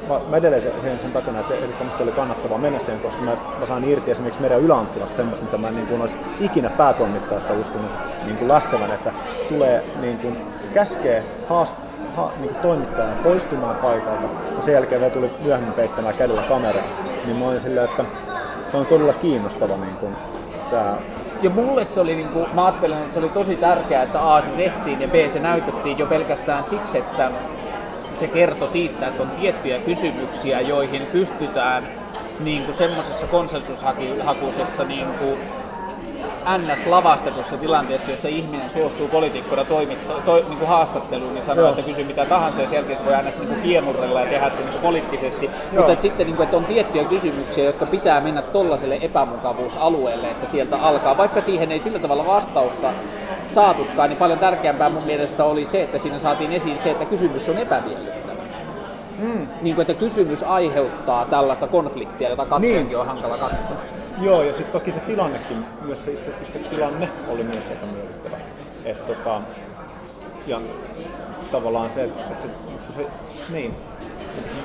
[0.07, 3.31] mä, mä edelleen sen, sen, sen takana, että ehdottomasti oli kannattavaa mennä siihen, koska mä,
[3.59, 7.91] mä saan irti esimerkiksi meidän yläanttilasta semmoista, mitä mä niin kuin olisi ikinä päätoimittajasta uskonut
[8.25, 9.13] niin kuin lähtevän, että
[9.49, 10.37] tulee niin kuin
[10.73, 11.75] käskee haast,
[12.15, 16.83] ha, niin kuin toimittajan poistumaan paikalta ja sen jälkeen vielä tuli myöhemmin peittämään kädellä kameraa,
[17.25, 18.05] niin mä olin silleen, että
[18.71, 20.15] tämä on todella kiinnostava niin kuin,
[20.69, 20.95] tämä
[21.41, 24.41] Ja mulle se oli, niin kuin, mä ajattelen, että se oli tosi tärkeää, että A
[24.41, 27.31] se tehtiin ja B se näytettiin jo pelkästään siksi, että
[28.13, 31.87] se kertoi siitä, että on tiettyjä kysymyksiä, joihin pystytään
[32.39, 35.37] niin kuin semmoisessa konsensushakuisessa niin kuin
[36.45, 41.69] NS-lavastetussa tilanteessa, jossa ihminen suostuu poliitikkona toimittaa, to, niin kuin haastatteluun, niin sanoo, Joo.
[41.69, 44.49] että kysy mitä tahansa ja sen jälkeen se voi NS niin kuin kiemurrella ja tehdä
[44.49, 45.45] se niin kuin poliittisesti.
[45.45, 45.53] Joo.
[45.71, 50.47] Mutta että sitten niin kuin, että on tiettyjä kysymyksiä, jotka pitää mennä tollaiselle epämukavuusalueelle, että
[50.47, 51.17] sieltä alkaa.
[51.17, 52.93] Vaikka siihen ei sillä tavalla vastausta
[53.51, 57.49] saatukaan, niin paljon tärkeämpää mun mielestä oli se, että siinä saatiin esiin se, että kysymys
[57.49, 58.41] on epämiellyttävä.
[59.17, 59.47] Mm.
[59.61, 62.97] Niin kuin, että kysymys aiheuttaa tällaista konfliktia, jota katsojankin Niin.
[62.99, 63.77] on hankala katsoa.
[64.21, 68.37] Joo, ja sitten toki se tilannekin, myös se itse, itse tilanne oli myös aika miellyttävä.
[68.85, 69.41] Et, tota,
[70.47, 70.59] ja
[71.51, 72.49] tavallaan se, että, että se,
[72.85, 73.05] kun se
[73.49, 73.73] niin,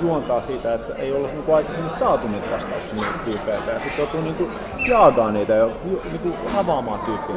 [0.02, 4.20] juontaa siitä, että ei ole niin aikaisemmin saatu niitä vastauksia niiltä tyypeiltä, ja sitten joutuu
[4.20, 4.50] niin
[4.90, 5.66] jaagaa niitä ja
[6.04, 7.36] niin kuin avaamaan tyyppiä.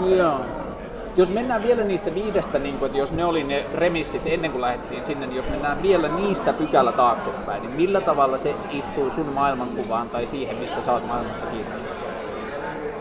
[1.20, 4.62] Jos mennään vielä niistä viidestä, niin kun, että jos ne oli ne remissit ennen kuin
[4.62, 9.26] lähdettiin sinne, niin jos mennään vielä niistä pykälä taaksepäin, niin millä tavalla se istuu sun
[9.26, 12.09] maailmankuvaan tai siihen, mistä sä oot maailmassa kiinnostunut?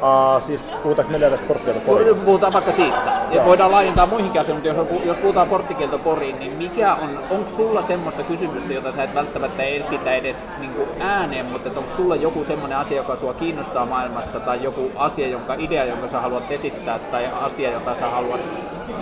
[0.03, 2.17] Uh, siis puhutaanko me tästä sporttiota poriin?
[2.17, 2.97] Puhutaan vaikka siitä.
[3.31, 7.51] Ja voidaan laajentaa muihinkin asioihin, mutta jos, jos puhutaan porttikielto poriin, niin mikä on, onko
[7.51, 12.45] sulla semmoista kysymystä, jota sä et välttämättä esitä edes niin ääneen, mutta onko sulla joku
[12.45, 16.99] semmoinen asia, joka sua kiinnostaa maailmassa, tai joku asia, jonka idea, jonka sä haluat esittää,
[16.99, 18.41] tai asia, jota sä haluat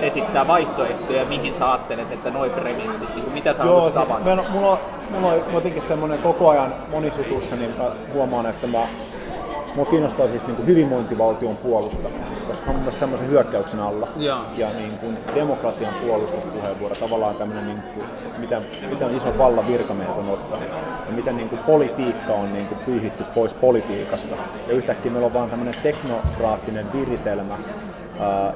[0.00, 4.24] esittää vaihtoehtoja, mihin sä ajattelet, että noi premissit, niin mitä sä Joo, siis avata?
[4.24, 4.78] meillä, on- mulla, on,
[5.10, 8.78] mulla on jotenkin semmoinen koko ajan monisutussa, niin mä huomaan, että mä,
[9.76, 14.08] mua kiinnostaa siis niin kuin hyvinvointivaltion puolustaminen, koska on mun semmoisen hyökkäyksen alla.
[14.16, 14.38] Joo.
[14.56, 18.06] Ja niin kuin demokratian puolustuspuheenvuoro, tavallaan tämmöinen, niin kuin,
[18.38, 20.68] miten, miten iso vallan virkamiehet on ottanut.
[21.06, 24.34] Ja miten niin kuin politiikka on niin kuin pyyhitty pois politiikasta.
[24.68, 27.54] Ja yhtäkkiä meillä on vaan tämmöinen teknokraattinen viritelmä,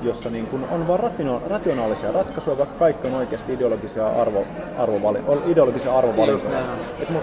[0.02, 1.00] jossa niin kuin on vain
[1.46, 4.44] rationaalisia ratkaisuja, vaikka kaikki on oikeasti ideologisia, arvo,
[4.78, 6.58] arvovali, ideologisia arvovalintoja.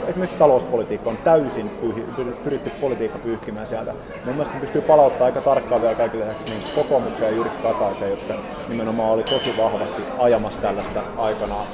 [0.08, 3.93] Esimerkiksi talouspolitiikka on täysin pyhi, pyr- pyritty politiikka pyyhkimään sieltä.
[4.26, 8.34] Mun mielestä pystyy palauttaa aika tarkkaan vielä kaikille lisäksi niin kokoomukseen ja Jyrki Kataiseen, jotka
[8.67, 11.65] nimenomaan oli tosi vahvasti ajamassa tällaista aikanaan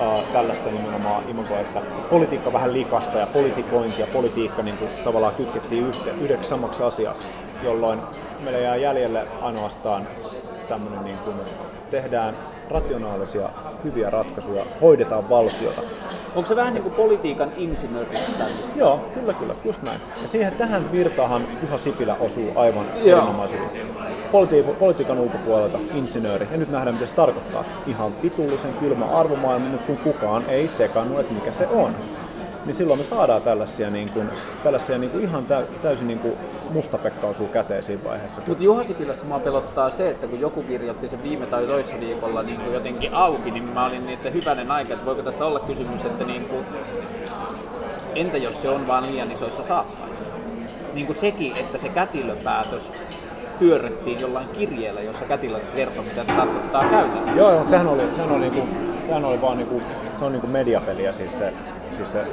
[0.00, 5.34] ää, tällaista nimenomaan imagoa, että politiikka vähän likasta ja politikointi ja politiikka niin kuin, tavallaan
[5.34, 7.30] kytkettiin yhteen, yhdeksi samaksi asiaksi,
[7.62, 8.00] jolloin
[8.44, 10.08] meillä jää jäljelle ainoastaan
[10.68, 11.36] tämmöinen niin kuin,
[11.90, 12.34] tehdään
[12.70, 13.48] rationaalisia
[13.84, 15.80] hyviä ratkaisuja, hoidetaan valtiota.
[16.34, 18.78] Onko se vähän niin kuin politiikan insinööristämistä?
[18.78, 20.00] Joo, kyllä, kyllä, just näin.
[20.22, 23.78] Ja siihen tähän virtaahan Juha Sipilä osuu aivan erinomaisesti.
[24.32, 27.64] Politi- politiikan ulkopuolelta insinööri, ja nyt nähdään mitä se tarkoittaa.
[27.86, 31.94] Ihan vitullisen kylmä arvomaailma nyt kun kukaan ei tsekannut, että mikä se on.
[32.66, 34.28] Niin silloin me saadaan tällaisia, niin kuin,
[34.62, 36.34] tällaisia niin kuin ihan tä- täysin niin kuin
[36.70, 38.40] mustapekka osuu käteen siinä vaiheessa.
[38.46, 42.42] Mutta Juha Sipilässä mua pelottaa se, että kun joku kirjoitti sen viime tai toissa viikolla
[42.42, 45.60] niin kuin jotenkin auki, niin mä olin niin, että hyvänen aika, että voiko tästä olla
[45.60, 46.66] kysymys, että niin kuin,
[48.14, 50.32] entä jos se on vaan liian isoissa saappaissa?
[50.94, 52.92] Niin kuin sekin, että se kätilöpäätös
[53.58, 57.40] pyörrettiin jollain kirjeellä, jossa kätilöt kertoo, mitä se tarkoittaa käytännössä.
[57.40, 58.68] Joo, mutta sehän oli, sehän oli, niinku,
[59.06, 59.82] sehän oli vaan niinku,
[60.18, 61.52] se on niinku mediapeliä siis se,
[61.90, 62.24] siis se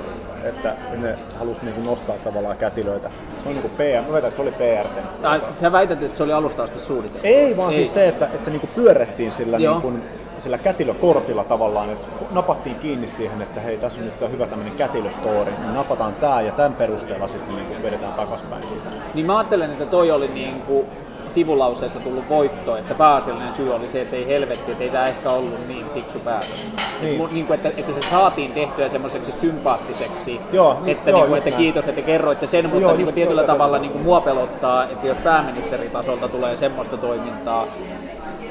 [0.43, 3.09] että ne halusi niinku nostaa tavallaan kätilöitä.
[3.43, 4.87] Se on niinku PR, mä väitän, että se oli PR.
[5.23, 7.27] Ai, sä väität, että se oli alusta asti suunniteltu?
[7.27, 7.77] Ei, vaan Ei.
[7.77, 9.73] siis se, että, että se niinku pyörrettiin sillä, Joo.
[9.73, 9.99] niinku,
[10.37, 15.51] sillä kätilökortilla tavallaan, että napattiin kiinni siihen, että hei, tässä on nyt hyvä tämmöinen kätilöstory,
[15.51, 18.89] niin napataan tää ja tämän perusteella sitten niinku vedetään takaspäin siitä.
[19.13, 20.85] Niin mä ajattelen, että toi oli niin kuin
[21.27, 25.29] sivulauseessa tullut voitto, että pääasiallinen syy oli se, että ei helvetti, että ei tämä ehkä
[25.31, 26.65] ollut niin fiksu päätös.
[27.01, 27.17] Niin.
[27.17, 27.29] Niin.
[27.33, 31.37] Niin kuin, että, että se saatiin tehtyä semmoiseksi sympaattiseksi, Joo, niin- että, joo, niin kuin,
[31.37, 31.61] että näin.
[31.61, 34.83] kiitos, että kerroitte sen, mutta Joo, niin kuin tietyllä joo, tavalla niin kuin mua pelottaa,
[34.83, 37.67] että jos pääministeritasolta tulee semmoista toimintaa.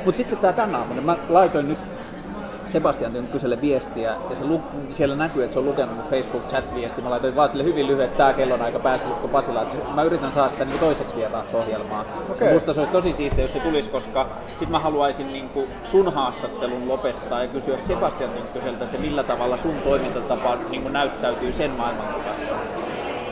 [0.05, 1.79] Mutta sitten tämä tänä aamuna, mä laitoin nyt
[2.67, 7.03] Sebastian Tynkkyselle viestiä ja se lu- siellä näkyy, että se on lukenut Facebook-chat-viesti.
[7.03, 9.67] Mä laitoin vaan sille hyvin lyhyet, että tää kellon aika pääsisitko Pasila.
[9.95, 12.05] Mä yritän saada sitä niin toiseksi vieraaksi ohjelmaa.
[12.31, 12.53] Okei.
[12.53, 16.13] Musta se olisi tosi siistiä, jos se tulisi, koska sit mä haluaisin niin kuin sun
[16.13, 21.71] haastattelun lopettaa ja kysyä Sebastian Tynkkyseltä, että millä tavalla sun toimintatapa niin kuin näyttäytyy sen
[21.71, 22.55] maailmankuvassa.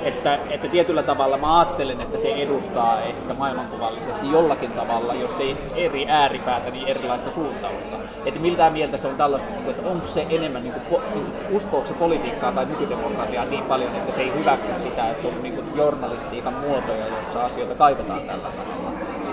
[0.04, 5.56] Että, että tietyllä tavalla mä ajattelen, että se edustaa ehkä maailmankuvallisesti jollakin tavalla, jos ei
[5.74, 7.96] eri ääripäätä, niin erilaista suuntausta.
[8.26, 11.02] Että miltä mieltä se on tällaista, niin että onko se enemmän, niin kuin,
[11.50, 15.54] uskooko se politiikkaa tai nykydemokratiaa niin paljon, että se ei hyväksy sitä, että on niin
[15.54, 18.90] kuin, journalistiikan muotoja, joissa asioita kaivetaan tällä tavalla.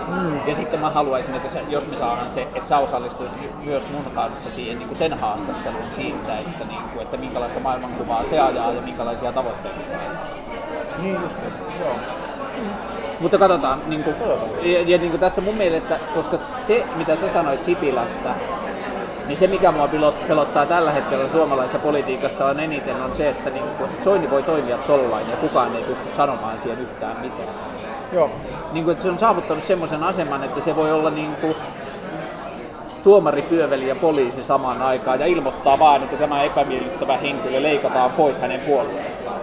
[0.07, 0.47] Mm.
[0.47, 4.03] Ja sitten mä haluaisin, että se, jos me saadaan se, että sä osallistuisit myös mun
[4.15, 8.71] kanssa siihen niin kuin sen haastatteluun siitä, että, niin kuin, että minkälaista maailmankuvaa se ajaa
[8.71, 10.56] ja minkälaisia tavoitteita se ajaa.
[11.01, 11.35] Niin just,
[11.79, 11.95] joo.
[13.19, 14.15] Mutta katsotaan, niin kuin,
[14.61, 18.29] ja, ja niin kuin tässä mun mielestä, koska se mitä sä sanoit Sipilästä,
[19.27, 19.89] niin se mikä mua
[20.27, 24.77] pelottaa tällä hetkellä suomalaisessa politiikassa on eniten on se, että niin kuin, Soini voi toimia
[24.77, 27.49] tollain ja kukaan ei pysty sanomaan siihen yhtään mitään.
[28.13, 28.31] Joo.
[28.71, 31.55] Niin kuin, että se on saavuttanut semmoisen aseman, että se voi olla niin kuin,
[33.03, 38.39] tuomari, pyöveli ja poliisi samaan aikaan ja ilmoittaa vaan, että tämä epämiellyttävä henkilö leikataan pois
[38.41, 39.39] hänen puolueestaan.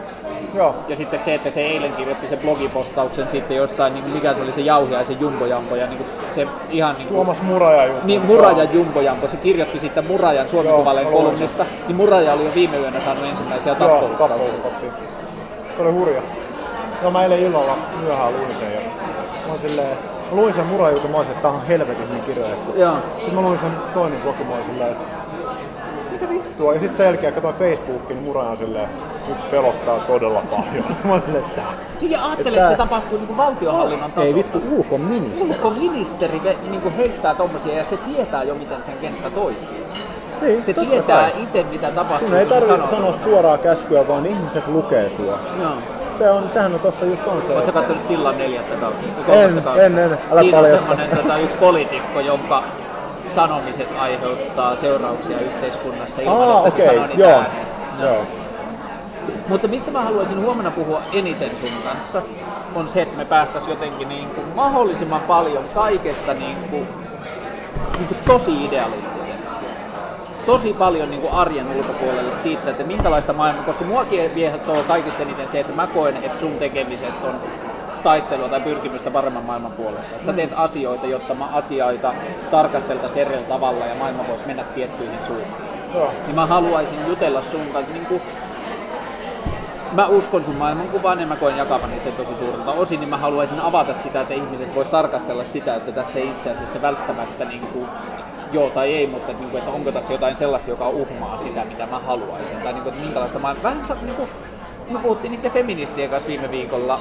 [0.55, 0.75] Joo.
[0.89, 4.43] Ja sitten se, että se eilen kirjoitti sen blogipostauksen sitten jostain, niin kuin mikä se
[4.43, 8.07] oli se jauhiaisen jumbojampo ja niin kuin se ihan niin kuin, Tuomas Muraja juttu.
[8.07, 13.01] niin Murajan jumbojampo, se kirjoitti sitten Murajan luin kolumnista, niin Muraja oli jo viime yönä
[13.01, 14.93] saanut ensimmäisiä tappouhkauksia.
[15.77, 16.23] Se oli hurja.
[17.03, 19.97] Joo, mä eilen illalla myöhään luin sen ja mä oon silleen,
[20.31, 22.81] mä luin sen murajutun, mä olisin, että tää on helvetin hyvin kirjoitettu.
[22.81, 22.97] Joo.
[23.17, 25.05] Sitten mä luin sen Soinin blogin, mä olin silleen, että
[26.15, 26.75] mitä vittua?
[26.75, 28.89] Ja sitten sen jälkeen katsoin Facebookin, niin Muraja on silleen,
[29.29, 30.85] nyt pelottaa todella paljon.
[31.05, 31.73] mä olin silleen, että tää.
[32.01, 34.27] Ja ajattelin, Että- että se tapahtuu niin kuin valtiohallinnon tasolla.
[34.27, 35.51] Ei vittu, ulkoministeri.
[35.51, 39.85] Ulkoministeri niin kuin heittää tommosia ja se tietää jo miten sen kenttä toimii.
[40.43, 41.43] Niin, Se tietää kai.
[41.43, 42.29] itse mitä tapahtuu.
[42.29, 45.39] Sun ei tarvitse sanoo sanoa suoraa käskyä, vaan ihmiset lukee sua.
[45.61, 45.71] Joo.
[46.19, 47.53] Se on, sehän on tossa just on se.
[47.53, 49.07] Oletko katsonut sillan neljättä kautta?
[49.35, 50.79] En, en, en, älä Siinä on paljasta.
[50.89, 52.63] semmoinen tota, yksi poliitikko, jonka
[53.35, 57.31] sanomiset aiheuttaa seurauksia yhteiskunnassa ilman, Aa, että niitä joo.
[57.31, 57.67] ääneen.
[58.01, 58.27] Joo.
[59.49, 62.23] Mutta mistä mä haluaisin huomenna puhua eniten sun kanssa,
[62.75, 66.89] on se, että me päästäisiin jotenkin niin kuin mahdollisimman paljon kaikesta niin kuin,
[67.99, 69.57] niin kuin tosi idealistiseksi.
[70.47, 75.49] Tosi paljon niin kuin arjen ulkopuolelle siitä, että minkälaista maailmaa, koska muakin viehtoo kaikista eniten
[75.49, 77.35] se, että mä koen, että sun tekemiset on
[78.05, 80.15] taistelua tai pyrkimystä paremman maailman puolesta.
[80.15, 82.15] Että sä teet asioita, jotta mä asioita
[82.51, 86.11] tarkasteltaisiin eri tavalla ja maailma voisi mennä tiettyihin suuntiin Joo.
[86.27, 87.93] niin mä haluaisin jutella sun kanssa.
[87.93, 88.23] Niin kuin,
[89.93, 93.61] mä uskon sun maailmankuvaan ja mä koen jakavani sen tosi suurelta osin, niin mä haluaisin
[93.61, 97.87] avata sitä, että ihmiset vois tarkastella sitä, että tässä ei itse asiassa välttämättä niin kuin,
[98.53, 101.87] joo tai ei, mutta niin kuin, että onko tässä jotain sellaista, joka uhmaa sitä, mitä
[101.87, 102.57] mä haluaisin.
[102.57, 103.63] Tai niin kuin, että minkälaista maailmaa.
[103.63, 104.29] Vähän niin kuin,
[104.91, 107.01] me puhuttiin niiden feministien kanssa viime viikolla.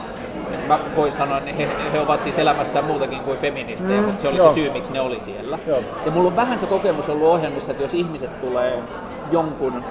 [0.77, 4.27] Mä voin sanoa, että he, he ovat siis elämässään muutakin kuin feministejä, Mm, mutta se
[4.27, 4.49] oli joo.
[4.49, 5.59] se syy, miksi ne oli siellä.
[5.67, 5.79] Joo.
[6.05, 8.83] Ja mulla on vähän se kokemus ollut ohjelmissa, että jos ihmiset tulee
[9.31, 9.83] jonkun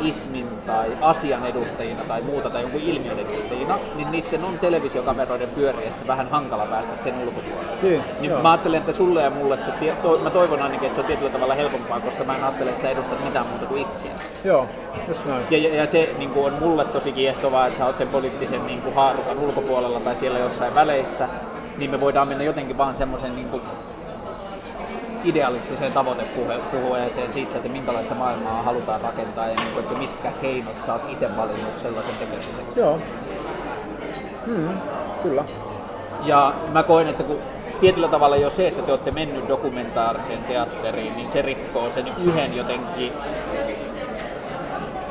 [0.00, 6.06] ismin tai asian edustajina tai muuta tai jonkun ilmiön edustajina, niin niiden on televisiokameroiden pyöriessä
[6.06, 7.72] vähän hankala päästä sen ulkopuolelle.
[7.82, 8.42] Niin, Niin joo.
[8.42, 11.30] mä ajattelen, että sulle ja mulle se, to, mä toivon ainakin, että se on tietyllä
[11.30, 14.24] tavalla helpompaa, koska mä en ajattele, että sä edustat mitään muuta kuin itseäsi.
[14.44, 14.66] Joo,
[15.08, 15.44] just näin.
[15.50, 18.66] Ja, ja, ja se niin kuin on mulle tosi kiehtovaa, että sä oot sen poliittisen
[18.66, 21.28] niin kuin haarukan ulkopuolella tai siellä jossain väleissä,
[21.78, 23.62] niin me voidaan mennä jotenkin vaan semmoisen niin kuin
[25.28, 30.92] idealistiseen tavoitepuheeseen siitä, että minkälaista maailmaa halutaan rakentaa ja niin kuin, että mitkä keinot sä
[30.92, 32.80] oot itse valinnut sellaisen tekemiseksi.
[32.80, 32.98] Joo.
[34.46, 34.68] Mm,
[35.22, 35.44] kyllä.
[36.24, 37.38] Ja mä koen, että kun
[37.80, 42.56] tietyllä tavalla jo se, että te olette mennyt dokumentaariseen teatteriin, niin se rikkoo sen yhden
[42.56, 43.12] jotenkin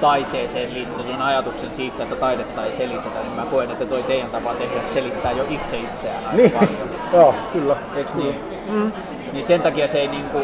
[0.01, 4.53] taiteeseen liittyvän ajatuksen siitä, että taidetta ei selitetä, niin mä koen, että toi teidän tapa
[4.53, 6.51] tehdä selittää jo itse itseään aika Niin.
[6.51, 6.89] paljon.
[7.13, 7.75] Joo, kyllä.
[7.95, 8.35] Eiks niin?
[8.69, 8.91] Mm.
[9.33, 10.37] Niin sen takia se ei niinku,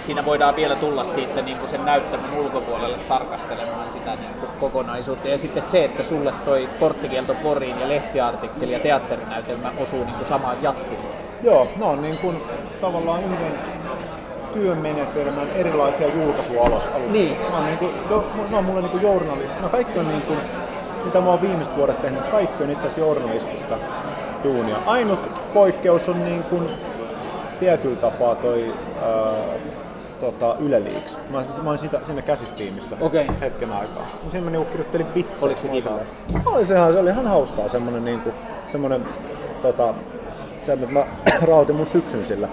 [0.00, 5.28] siinä voidaan vielä tulla siitä niinku sen näyttämön ulkopuolelle tarkastelemaan sitä niinku kokonaisuutta.
[5.28, 10.62] Ja sitten se, että sulle toi porttikielto Poriin ja lehtiartikkeli ja teatterinäytelmä osuu niinku samaan
[10.62, 11.16] jatkumoon.
[11.42, 12.42] Joo, ne on niin kuin
[12.80, 13.52] tavallaan yhden
[14.54, 17.12] työmenetelmän erilaisia julkaisualustoja.
[17.12, 17.36] Niin.
[17.50, 19.50] Mä niin kuin, jo, ne on mulle niin kuin journali...
[19.60, 20.38] No kaikki on niin kuin,
[21.04, 23.76] mitä mä oon viimeiset vuodet tehnyt, kaikki on itse asiassa journalistista
[24.44, 24.76] duunia.
[24.86, 26.70] Ainut poikkeus on niin kuin
[27.60, 29.58] tietyllä tapaa toi ää,
[30.20, 31.18] tota, Yle Leaks.
[31.30, 33.26] Mä, mä oon sitä, siinä käsistiimissä Okei.
[33.40, 34.06] hetken aikaa.
[34.24, 35.42] Ja siinä mä niinku kirjoittelin vitsejä.
[35.42, 35.98] Oliko se kivaa?
[36.46, 38.30] Oli se, ihan, se oli ihan hauskaa, semmonen niinku,
[38.66, 39.02] semmonen
[39.62, 39.94] tota,
[40.66, 41.06] se, että mä
[41.46, 42.48] rauhoitin mun syksyn sillä.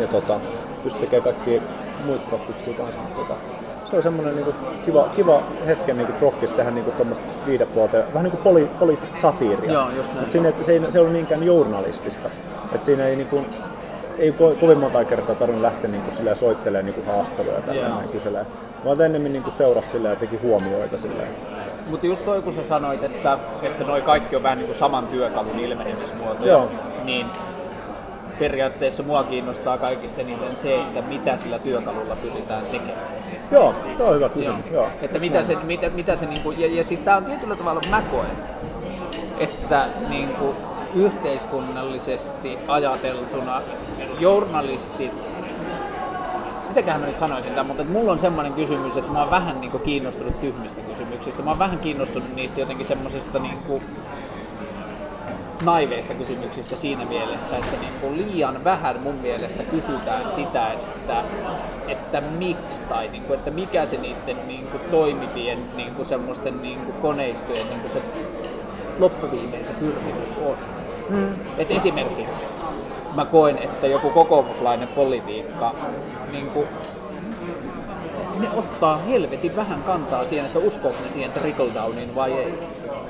[0.00, 0.40] Ja tota,
[0.82, 1.62] pystyi tekemään kaikki
[2.04, 3.00] muita prokkiksia kanssa.
[3.00, 3.34] Mutta tota,
[3.90, 8.36] se on semmoinen niinku kiva, kiva hetken niinku prokkis tehdä niinku tuommoista viidepuolta, vähän niinku
[8.36, 9.72] poli, poliittista satiiria.
[9.72, 10.20] Joo, just näin.
[10.20, 12.28] Mut siinä, se, ei, se on niinkään journalistista.
[12.72, 13.44] Et siinä ei niinku,
[14.18, 17.88] ei ko, kovin monta kertaa tarvinnut lähteä niinku soittelemaan niinku haastatteluja tai Joo.
[17.88, 18.46] näin kyselee.
[18.84, 21.28] Vaan ennemmin niinku seurasi sillä ja teki huomioita silleen.
[21.86, 25.06] Mutta just toi, kun sä sanoit, että, että noi kaikki on vähän niin kuin saman
[25.06, 26.70] työkalun ilmenemismuotoja, Joo.
[27.04, 27.26] niin
[28.38, 33.16] periaatteessa mua kiinnostaa kaikista eniten se, että mitä sillä työkalulla pyritään tekemään.
[33.50, 34.64] Joo, tuo on hyvä kysymys.
[34.72, 34.88] Joo.
[35.02, 38.02] Että mitä se, mitä, mitä se niinku, ja, ja siis tää on tietyllä tavalla mä
[38.10, 38.30] koen,
[39.38, 40.56] että niinku,
[40.94, 43.62] yhteiskunnallisesti ajateltuna
[44.20, 45.30] journalistit,
[46.68, 49.78] mitäköhän mä nyt sanoisin tämän, mutta mulla on semmoinen kysymys, että mä oon vähän niinku
[49.78, 51.42] kiinnostunut tyhmistä kysymyksistä.
[51.42, 53.82] Mä oon vähän kiinnostunut niistä jotenkin semmoisesta niinku,
[55.62, 61.24] naiveista kysymyksistä siinä mielessä, että niin kuin liian vähän mun mielestä kysytään sitä, että,
[61.88, 66.62] että miksi tai niin kuin, että mikä se niiden niin kuin toimivien niin kuin semmoisten
[66.62, 68.02] niin kuin koneistojen niin kuin se
[68.98, 70.56] loppuviimein se pyrkimys on.
[71.10, 71.34] Mm.
[71.58, 72.44] Et esimerkiksi
[73.14, 75.74] mä koen, että joku kokoomuslainen politiikka
[76.30, 76.68] niin kuin,
[78.38, 82.58] ne ottaa helvetin vähän kantaa siihen, että uskooko ne siihen trickle downiin vai ei.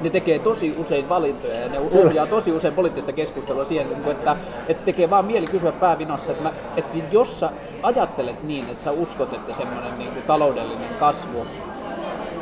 [0.00, 4.36] Ne tekee tosi usein valintoja ja ne ohjaa tosi usein poliittista keskustelua siihen, niin että,
[4.68, 7.50] että tekee vaan mieli kysyä päävinossa, että, mä, että jos sä
[7.82, 11.46] ajattelet niin, että sä uskot, että semmoinen niin kuin taloudellinen kasvu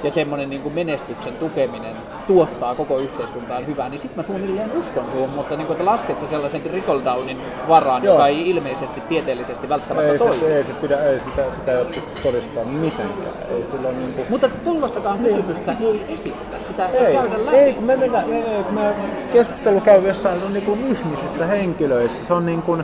[0.04, 5.10] ja semmoinen niin kuin menestyksen tukeminen tuottaa koko yhteiskuntaan hyvää, niin sitten mä suunnilleen uskon
[5.10, 7.38] suun, mutta niin kuin, että lasket sä sellaisen trickle downin
[7.68, 8.14] varaan, Joo.
[8.14, 10.38] joka ei ilmeisesti tieteellisesti välttämättä Ei, toimi.
[10.40, 13.34] se, ei, se pidä, ei sitä, sitä ei ole pysty todistamaan mitenkään.
[13.50, 14.22] Ei sillä on niinku...
[14.28, 17.56] Mutta tuollaistakaan kysymystä ei esitetä, sitä ei, Ei, käydä läpi.
[17.56, 18.94] ei, kun me, mennään, ei, ei, kun me
[19.32, 22.78] keskustelu käy jossain, se on niinku ihmisissä, henkilöissä, se on niinku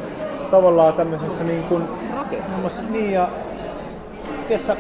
[0.51, 1.81] tavallaan tämmöisessä niinku,
[2.17, 2.83] Rakentavassa.
[2.83, 3.29] niin ja,
[4.49, 4.77] tiedätkö,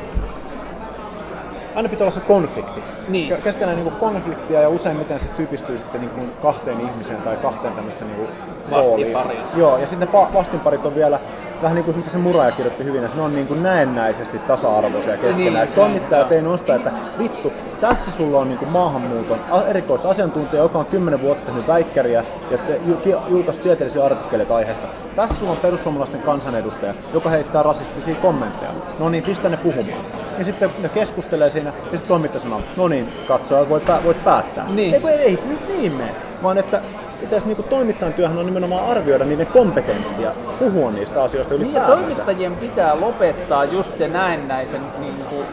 [1.75, 2.83] aina pitää olla se konflikti.
[3.09, 3.33] Niin.
[3.33, 8.07] Kä- Käsitellään niinku konfliktia ja useimmiten se typistyy sitten niinku kahteen ihmiseen tai kahteen tämmöiseen
[8.11, 8.33] niinku
[8.71, 9.41] Vastinpariin.
[9.57, 11.21] Joo, ja sitten ne pa- vastinparit on vielä
[11.63, 15.17] vähän niin kuin mitä se Muraja kirjoitti hyvin, että ne on niin kuin näennäisesti tasa-arvoisia
[15.17, 15.55] keskenään.
[15.55, 16.37] Niin, Niin, Toimittajat joo.
[16.37, 21.45] ei nosta, että vittu, tässä sulla on niin kuin maahanmuuton erikoisasiantuntija, joka on 10 vuotta
[21.45, 24.87] tehnyt väikkäriä ja te, ju- ki- julkaissut tieteellisiä artikkeleita aiheesta.
[25.17, 28.71] Tässä sulla on perussuomalaisten kansanedustaja, joka heittää rasistisia kommentteja.
[28.99, 30.03] No niin, pistä ne puhumaan.
[30.41, 34.25] Ja sitten ne keskustelee siinä, ja sitten toimittaja sanoo, no niin, katsoja, voit, pää- voit
[34.25, 34.67] päättää.
[34.71, 34.95] Niin.
[34.95, 36.81] Ei, ei se nyt niin mene, vaan että
[37.21, 41.97] pitäisi niinku toimittajan työhän on nimenomaan arvioida niiden kompetenssia, puhua niistä asioista Niin ylipäätänsä.
[41.97, 45.47] toimittajien pitää lopettaa just se näennäisen niin kuin,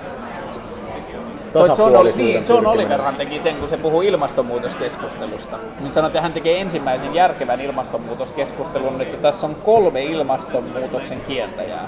[1.78, 2.66] John, Oli, niin, John.
[2.66, 5.58] Oliverhan teki sen, kun se puhuu ilmastonmuutoskeskustelusta.
[5.80, 11.88] Niin sanoi, että hän tekee ensimmäisen järkevän ilmastonmuutoskeskustelun, että tässä on kolme ilmastonmuutoksen kieltäjää.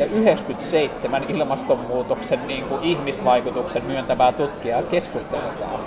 [0.00, 5.80] Ja 97 ilmastonmuutoksen niin kuin ihmisvaikutuksen myöntävää tutkijaa keskusteletaan.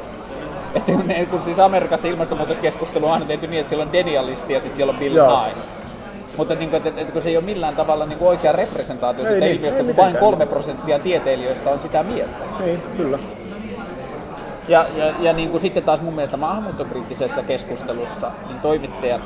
[0.75, 0.91] Että
[1.29, 4.91] kun, siis Amerikassa ilmastonmuutoskeskustelu on aina tehty niin, että siellä on denialisti ja sitten siellä
[4.93, 5.15] on Bill.
[5.15, 5.53] Nye.
[6.37, 9.25] Mutta niin kuin, että, että kun se ei ole millään tavalla niin kuin oikea representaatio
[9.25, 12.45] Ei sitä niin, ilmiöstä, ei kun vain kolme prosenttia tieteilijöistä on sitä mieltä.
[12.59, 13.19] Niin, kyllä.
[14.67, 19.21] Ja, ja, ja niin kuin sitten taas mun mielestä maahanmuuttokriittisessä keskustelussa niin toimittajat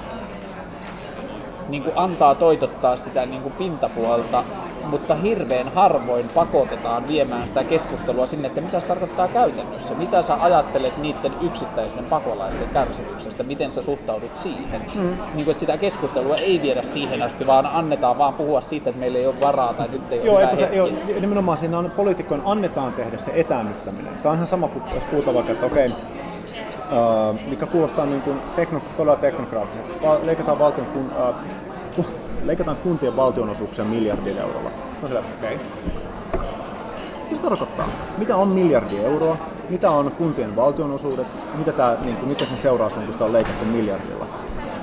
[1.69, 4.43] niin kuin antaa toitottaa sitä niin kuin pintapuolta,
[4.87, 9.93] mutta hirveän harvoin pakotetaan viemään sitä keskustelua sinne, että mitä se tarkoittaa käytännössä.
[9.95, 14.81] Mitä sä ajattelet niiden yksittäisten pakolaisten kärsimyksestä, miten sä suhtaudut siihen.
[14.95, 15.01] Mm.
[15.01, 18.99] Niin kuin, että sitä keskustelua ei viedä siihen asti, vaan annetaan vaan puhua siitä, että
[18.99, 20.89] meillä ei ole varaa tai nyt ei ole Joo, hyvä se, joo,
[21.21, 24.13] nimenomaan siinä on poliitikkojen annetaan tehdä se etäännyttäminen.
[24.23, 28.37] Tämä on ihan sama kuin jos puhutaan vaikka, että okei, äh, mikä kuulostaa niin kuin
[28.55, 30.07] tekno, todella teknokraattiselta.
[30.07, 31.35] Va- Leikataan, valtion, kun, äh,
[31.95, 32.05] ku,
[32.47, 34.69] leikataan kuntien valtionosuuksia miljardilla eurolla.
[35.01, 35.59] No sillä, okei.
[37.23, 37.89] Mitä se tarkoittaa?
[38.17, 39.37] Mitä on miljardi euroa?
[39.69, 41.27] Mitä on kuntien valtionosuudet?
[41.57, 44.25] Mitä, tää, niin kuin, mitä sen seuraus on, kun sitä on leikattu miljardilla?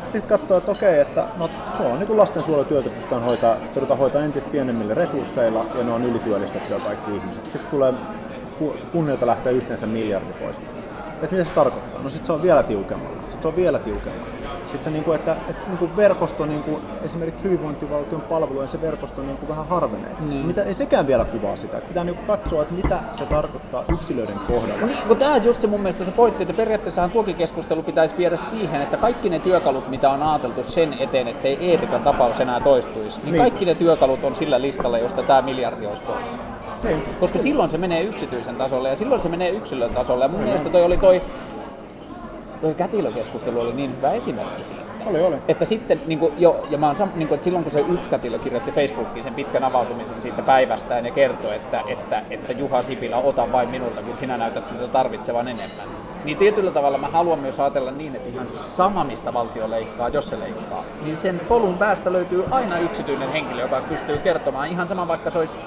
[0.04, 4.50] Sitten katsoo, että okei, että no, tuolla on niin lastensuojelutyötä pystytään hoitaa, pyritään hoitaa entistä
[4.50, 7.44] pienemmillä resursseilla ja ne on ylityöllistettyä kaikki ihmiset.
[7.44, 7.94] Sitten tulee
[8.58, 10.56] ku- kunnilta lähtee yhteensä miljardi pois.
[11.22, 12.02] Että mitä se tarkoittaa?
[12.02, 13.16] No sitten se on vielä tiukemmalla.
[13.20, 14.33] Sitten se on vielä tiukemmalla.
[14.66, 19.22] Sitten niin kuin, että, että niin kuin verkosto, niin kuin, esimerkiksi hyvinvointivaltion palvelujen se verkosto
[19.22, 20.10] niin kuin vähän harvenee.
[20.20, 20.46] Niin.
[20.46, 21.76] Mitä, ei sekään vielä kuvaa sitä.
[21.88, 24.86] Pitää niin kuin katsoa, että mitä se tarkoittaa yksilöiden kohdalla.
[24.86, 28.16] Niin, kun tämä on just se mun mielestä se pointti, että periaatteessahan tuokin keskustelu pitäisi
[28.16, 32.60] viedä siihen, että kaikki ne työkalut, mitä on ajateltu sen eteen, ettei Eetikan tapaus enää
[32.60, 33.42] toistuisi, niin, Niin.
[33.42, 36.40] kaikki ne työkalut on sillä listalla, josta tämä miljardi olisi pois.
[36.82, 37.02] Niin.
[37.20, 40.24] Koska silloin se menee yksityisen tasolle ja silloin se menee yksilön tasolle.
[40.24, 41.22] Ja mun mielestä toi oli toi
[42.60, 44.82] Tuo kätilökeskustelu oli niin hyvä esimerkki siitä.
[45.06, 45.36] Oli, oli.
[45.48, 47.84] Että sitten, niin kuin, jo, ja mä oon sam, niin kuin, että silloin kun se
[47.88, 52.82] yksi kätilö kirjoitti Facebookiin sen pitkän avautumisen siitä päivästään ja kertoi, että, että, että Juha
[52.82, 55.88] Sipilä, ota vain minulta, kun sinä näytät sitä tarvitsevan enemmän.
[56.24, 60.28] Niin tietyllä tavalla mä haluan myös ajatella niin, että ihan sama mistä valtio leikkaa, jos
[60.28, 65.08] se leikkaa, niin sen polun päästä löytyy aina yksityinen henkilö, joka pystyy kertomaan ihan sama
[65.08, 65.58] vaikka se olisi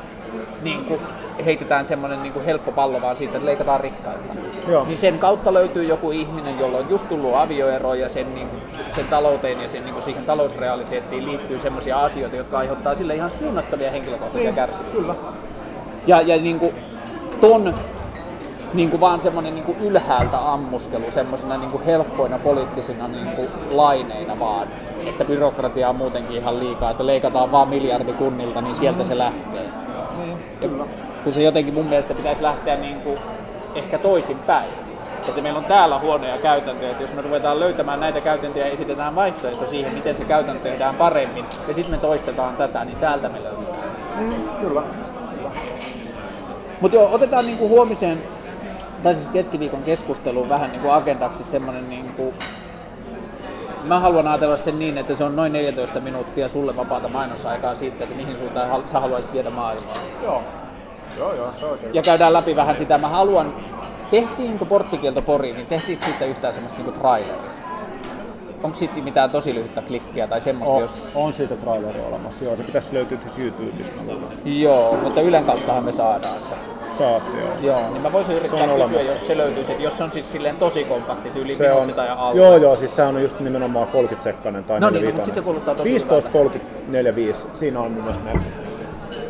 [0.62, 1.02] niin kuin
[1.46, 4.34] heitetään semmoinen niin helppo pallo vaan siitä, että leikataan rikkailta.
[4.68, 4.86] Joo.
[4.86, 8.62] Niin sen kautta löytyy joku ihminen, jolla on just tullut avioero ja sen, niin kuin,
[8.90, 13.30] sen talouteen ja sen, niin kuin siihen talousrealiteettiin liittyy semmoisia asioita, jotka aiheuttaa sille ihan
[13.30, 15.16] suunnattomia henkilökohtaisia kärsimyksiä.
[16.08, 16.76] Ja, ja niin kuin,
[17.42, 17.74] ton
[18.74, 23.50] niin kuin vaan semmoinen niin kuin ylhäältä ammuskelu semmoisena niin kuin helppoina poliittisina niin kuin
[23.72, 24.68] laineina vaan,
[25.06, 29.87] että byrokratia on muutenkin ihan liikaa, että leikataan vaan miljardi kunnilta, niin sieltä se lähtee.
[30.62, 30.70] Ja
[31.24, 33.20] kun se jotenkin mun mielestä pitäisi lähteä niin kuin
[33.76, 34.70] ehkä toisinpäin.
[35.28, 39.16] Että meillä on täällä huonoja käytäntöjä, että jos me ruvetaan löytämään näitä käytäntöjä ja esitetään
[39.16, 43.44] vaihtoehto siihen, miten se käytäntö tehdään paremmin, ja sitten me toistetaan tätä, niin täältä me
[43.44, 43.90] löydetään.
[44.20, 44.84] Mm, kyllä.
[46.82, 48.24] Mutta joo, otetaan niinku huomiseen,
[49.04, 52.34] tai siis keskiviikon keskusteluun vähän niinku agendaksi semmonen niinku,
[53.88, 58.04] Mä haluan ajatella sen niin, että se on noin 14 minuuttia sulle vapaata mainosaikaa siitä,
[58.04, 59.98] että mihin suuntaan sä haluaisit viedä maailmaa.
[60.24, 60.44] Joo.
[61.18, 61.78] Joo, joo, se on.
[61.94, 62.98] Ja käydään läpi vähän sitä.
[62.98, 63.56] Mä haluan,
[64.12, 67.67] tehtiinkö porttikielto Poriin, niin tehtiinkö siitä yhtään semmoista niinku traileria?
[68.64, 71.12] Onko siitä mitään tosi lyhyttä klippiä tai semmoista, On, jos...
[71.16, 72.44] on siitä traileri olemassa.
[72.46, 73.96] Joo, se pitäisi löytyä siis YouTubesta.
[74.46, 76.56] Joo, mutta Ylen kauttahan me saadaan se.
[76.94, 77.50] Saatte, joo.
[77.62, 79.12] Joo, niin mä voisin yrittää Se on kysyä, olemassa.
[79.12, 81.94] jos se löytyisi, että jos se on siis silleen tosi kompakti, tyyli Se on, minuutti
[81.96, 82.42] tai alle.
[82.42, 85.16] joo, joo, siis sehän on just nimenomaan 30 sekkainen tai No niin, 45.
[85.16, 87.48] mutta sit se kuulostaa tosi 15, 30, 45.
[87.54, 88.40] Siinä on mun mielestä ne.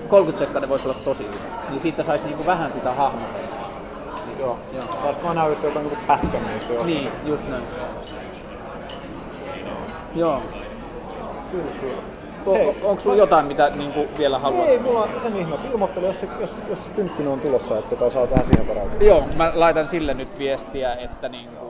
[0.10, 1.36] 30 sekkainen voisi olla tosi hyvä.
[1.70, 3.48] Niin siitä saisi niinku vähän sitä hahmotella.
[4.40, 4.60] Joo.
[4.74, 4.86] Joo.
[5.04, 6.86] Tästä vaan näyttää jotain niinku niistä.
[6.86, 7.64] Niin, just näin.
[10.16, 10.42] Joo.
[11.52, 12.02] Kyllä, kyllä.
[12.54, 14.68] Hei, onko sulla jotain, mitä niinku vielä haluat?
[14.68, 15.56] Ei, mulla on sen ihme.
[15.72, 19.00] Ilmoittele, jos se, jos, jos tynkkinen on tulossa, että tota saa tähän siihen varautua.
[19.02, 21.67] Joo, mä laitan sille nyt viestiä, että niinku,